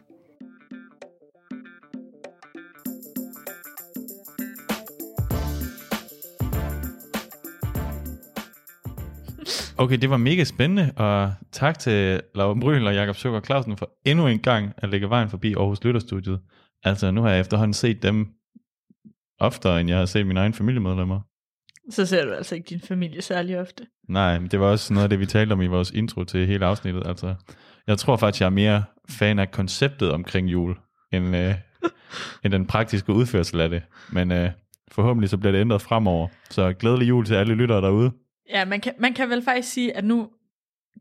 Okay, 9.79 9.99
det 9.99 10.11
var 10.11 10.17
mega 10.17 10.45
spændende, 10.45 10.93
og 10.97 11.33
tak 11.53 11.79
til 11.79 12.21
Laura 12.35 12.55
Bryl 12.61 12.87
og 12.87 12.95
Jakob 12.95 13.17
Søger 13.17 13.41
Clausen 13.41 13.77
for 13.77 13.91
endnu 14.05 14.27
en 14.27 14.39
gang 14.39 14.73
at 14.77 14.89
lægge 14.89 15.11
vejen 15.11 15.29
forbi 15.29 15.55
Aarhus 15.55 15.85
Lytterstudiet. 15.85 16.41
Altså, 16.85 17.11
nu 17.11 17.23
har 17.23 17.31
jeg 17.31 17.41
efterhånden 17.41 17.75
set 17.75 18.03
dem 18.03 18.29
oftere, 19.43 19.81
end 19.81 19.89
jeg 19.89 19.99
har 19.99 20.07
set 20.07 20.27
mine 20.27 20.41
egne 20.41 20.55
familiemedlemmer. 20.55 21.21
Så 21.91 22.07
ser 22.07 22.25
du 22.25 22.33
altså 22.33 22.55
ikke 22.55 22.67
din 22.67 22.81
familie 22.81 23.23
særlig 23.23 23.61
ofte. 23.61 23.87
Nej, 24.09 24.39
men 24.39 24.49
det 24.49 24.61
var 24.61 24.67
også 24.67 24.95
noget 24.95 25.05
af 25.05 25.11
det, 25.11 25.21
vi 25.21 25.27
talte 25.27 25.53
om 25.53 25.63
i 25.63 25.67
vores 25.67 25.91
intro 25.91 26.25
til 26.25 26.47
hele 26.47 26.67
afsnittet. 26.67 27.07
Altså, 27.07 27.35
jeg 27.87 27.99
tror 27.99 28.17
faktisk, 28.17 28.41
jeg 28.41 28.47
er 28.47 28.51
mere 28.51 28.85
fan 29.09 29.39
af 29.39 29.51
konceptet 29.51 30.13
omkring 30.13 30.49
jul, 30.49 30.77
end, 31.13 31.37
øh, 31.37 31.55
end 32.45 32.53
den 32.53 32.67
praktiske 32.67 33.13
udførsel 33.13 33.61
af 33.61 33.71
det. 33.71 33.83
Men 34.13 34.33
øh, 34.33 34.51
forhåbentlig 34.91 35.31
så 35.31 35.39
bliver 35.39 35.53
det 35.53 35.61
ændret 35.61 35.83
fremover. 35.83 36.29
Så 36.51 36.73
glædelig 36.73 37.09
jul 37.09 37.27
til 37.27 37.35
alle 37.35 37.55
lyttere 37.55 37.81
derude. 37.81 38.13
Ja, 38.51 38.65
man 38.65 38.81
kan, 38.81 38.93
man 38.99 39.15
kan 39.15 39.31
vel 39.31 39.43
faktisk 39.45 39.73
sige, 39.73 39.97
at 39.97 40.05
nu, 40.05 40.29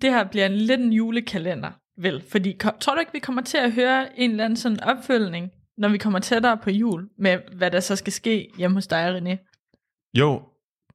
det 0.01 0.09
her 0.09 0.23
bliver 0.23 0.45
en 0.45 0.55
lidt 0.55 0.81
en 0.81 0.93
julekalender, 0.93 1.71
vel? 1.97 2.23
Fordi, 2.31 2.57
tror 2.79 2.93
du 2.93 2.99
ikke, 2.99 3.13
vi 3.13 3.19
kommer 3.19 3.41
til 3.41 3.57
at 3.57 3.71
høre 3.71 4.19
en 4.19 4.31
eller 4.31 4.45
anden 4.45 4.57
sådan 4.57 4.83
opfølgning, 4.83 5.51
når 5.81 5.89
vi 5.89 5.97
kommer 5.97 6.19
tættere 6.19 6.57
på 6.57 6.69
jul, 6.69 7.09
med 7.17 7.39
hvad 7.55 7.71
der 7.71 7.79
så 7.79 7.95
skal 7.95 8.13
ske 8.13 8.49
hjemme 8.57 8.77
hos 8.77 8.87
dig, 8.87 9.17
René? 9.17 9.37
Jo, 10.17 10.41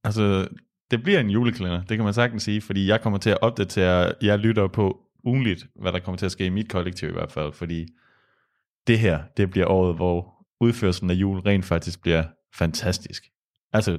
altså, 0.05 0.49
det 0.91 1.03
bliver 1.03 1.21
en 1.21 1.31
julekalender, 1.31 1.79
det 1.85 1.97
kan 1.97 2.05
man 2.05 2.15
sagtens 2.15 2.43
sige, 2.43 2.61
fordi 2.61 2.89
jeg 2.89 3.01
kommer 3.01 3.19
til 3.19 3.31
at 3.31 3.39
opdatere 3.41 4.13
jer 4.23 4.37
lyttere 4.37 4.69
på 4.69 5.01
ugenligt, 5.25 5.67
hvad 5.81 5.93
der 5.93 5.99
kommer 5.99 6.17
til 6.19 6.27
at 6.27 6.33
ske 6.33 6.47
i 6.47 6.49
mit 6.49 6.71
kollektiv 6.71 7.09
i 7.09 7.13
hvert 7.13 7.33
fald, 7.33 7.53
fordi 7.53 7.87
det 8.87 8.99
her, 8.99 9.23
det 9.37 9.51
bliver 9.51 9.67
året, 9.67 9.97
hvor 9.97 10.47
udførelsen 10.61 11.11
af 11.11 11.15
jul 11.15 11.39
rent 11.41 11.65
faktisk 11.65 12.03
bliver 12.03 12.25
fantastisk. 12.55 13.25
Altså, 13.73 13.99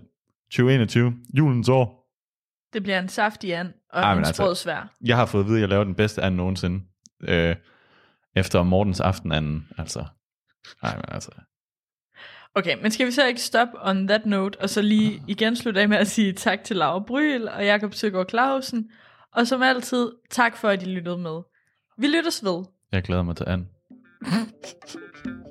2021, 0.52 1.14
julens 1.38 1.70
år, 1.70 2.08
Det 2.74 2.84
bliver 2.84 3.00
en 3.00 3.10
saftig 3.10 3.56
and 3.56 3.74
og 3.94 4.02
Ej, 4.02 4.14
en 4.14 4.18
altså- 4.26 4.54
svær. 4.56 4.94
jeg 5.06 5.18
har 5.18 5.26
fået 5.26 5.42
at 5.44 5.48
vide, 5.48 5.58
at 5.58 5.62
jeg 5.62 5.70
laver 5.70 5.84
den 5.84 5.96
bedste 5.96 6.22
anden 6.22 6.38
nogensinde, 6.38 6.86
øh, 7.22 7.56
efter 8.36 8.64
Mortens 8.64 9.00
aften 9.00 9.32
anden, 9.32 9.68
altså. 9.78 10.06
Nej, 10.84 10.96
men 10.96 11.06
altså, 11.08 11.32
Okay, 12.56 12.78
men 12.82 12.92
skal 12.92 13.08
vi 13.08 13.12
så 13.12 13.26
ikke 13.26 13.42
stoppe 13.42 13.78
on 13.82 14.08
that 14.08 14.26
note, 14.26 14.62
og 14.62 14.70
så 14.70 14.82
lige 14.82 15.22
igen 15.28 15.56
slutte 15.56 15.82
af 15.82 15.90
med 15.90 15.98
at 15.98 16.08
sige 16.08 16.34
tak 16.34 16.64
til 16.64 16.76
Laura 16.76 17.00
Bryl 17.00 17.48
og 17.48 17.66
Jakob 17.66 17.94
Søgaard 17.94 18.30
Clausen, 18.30 18.92
og 19.34 19.48
som 19.48 19.62
altid, 19.62 20.12
tak 20.30 20.58
for 20.58 20.70
at 20.70 20.84
I 20.84 20.86
lyttede 20.86 21.18
med. 21.18 21.42
Vi 21.98 22.08
lyttes 22.08 22.44
ved. 22.44 22.64
jeg 22.92 23.04
glæder 23.04 23.24
mig 23.24 23.36
til 23.36 23.46
anden. 23.48 23.70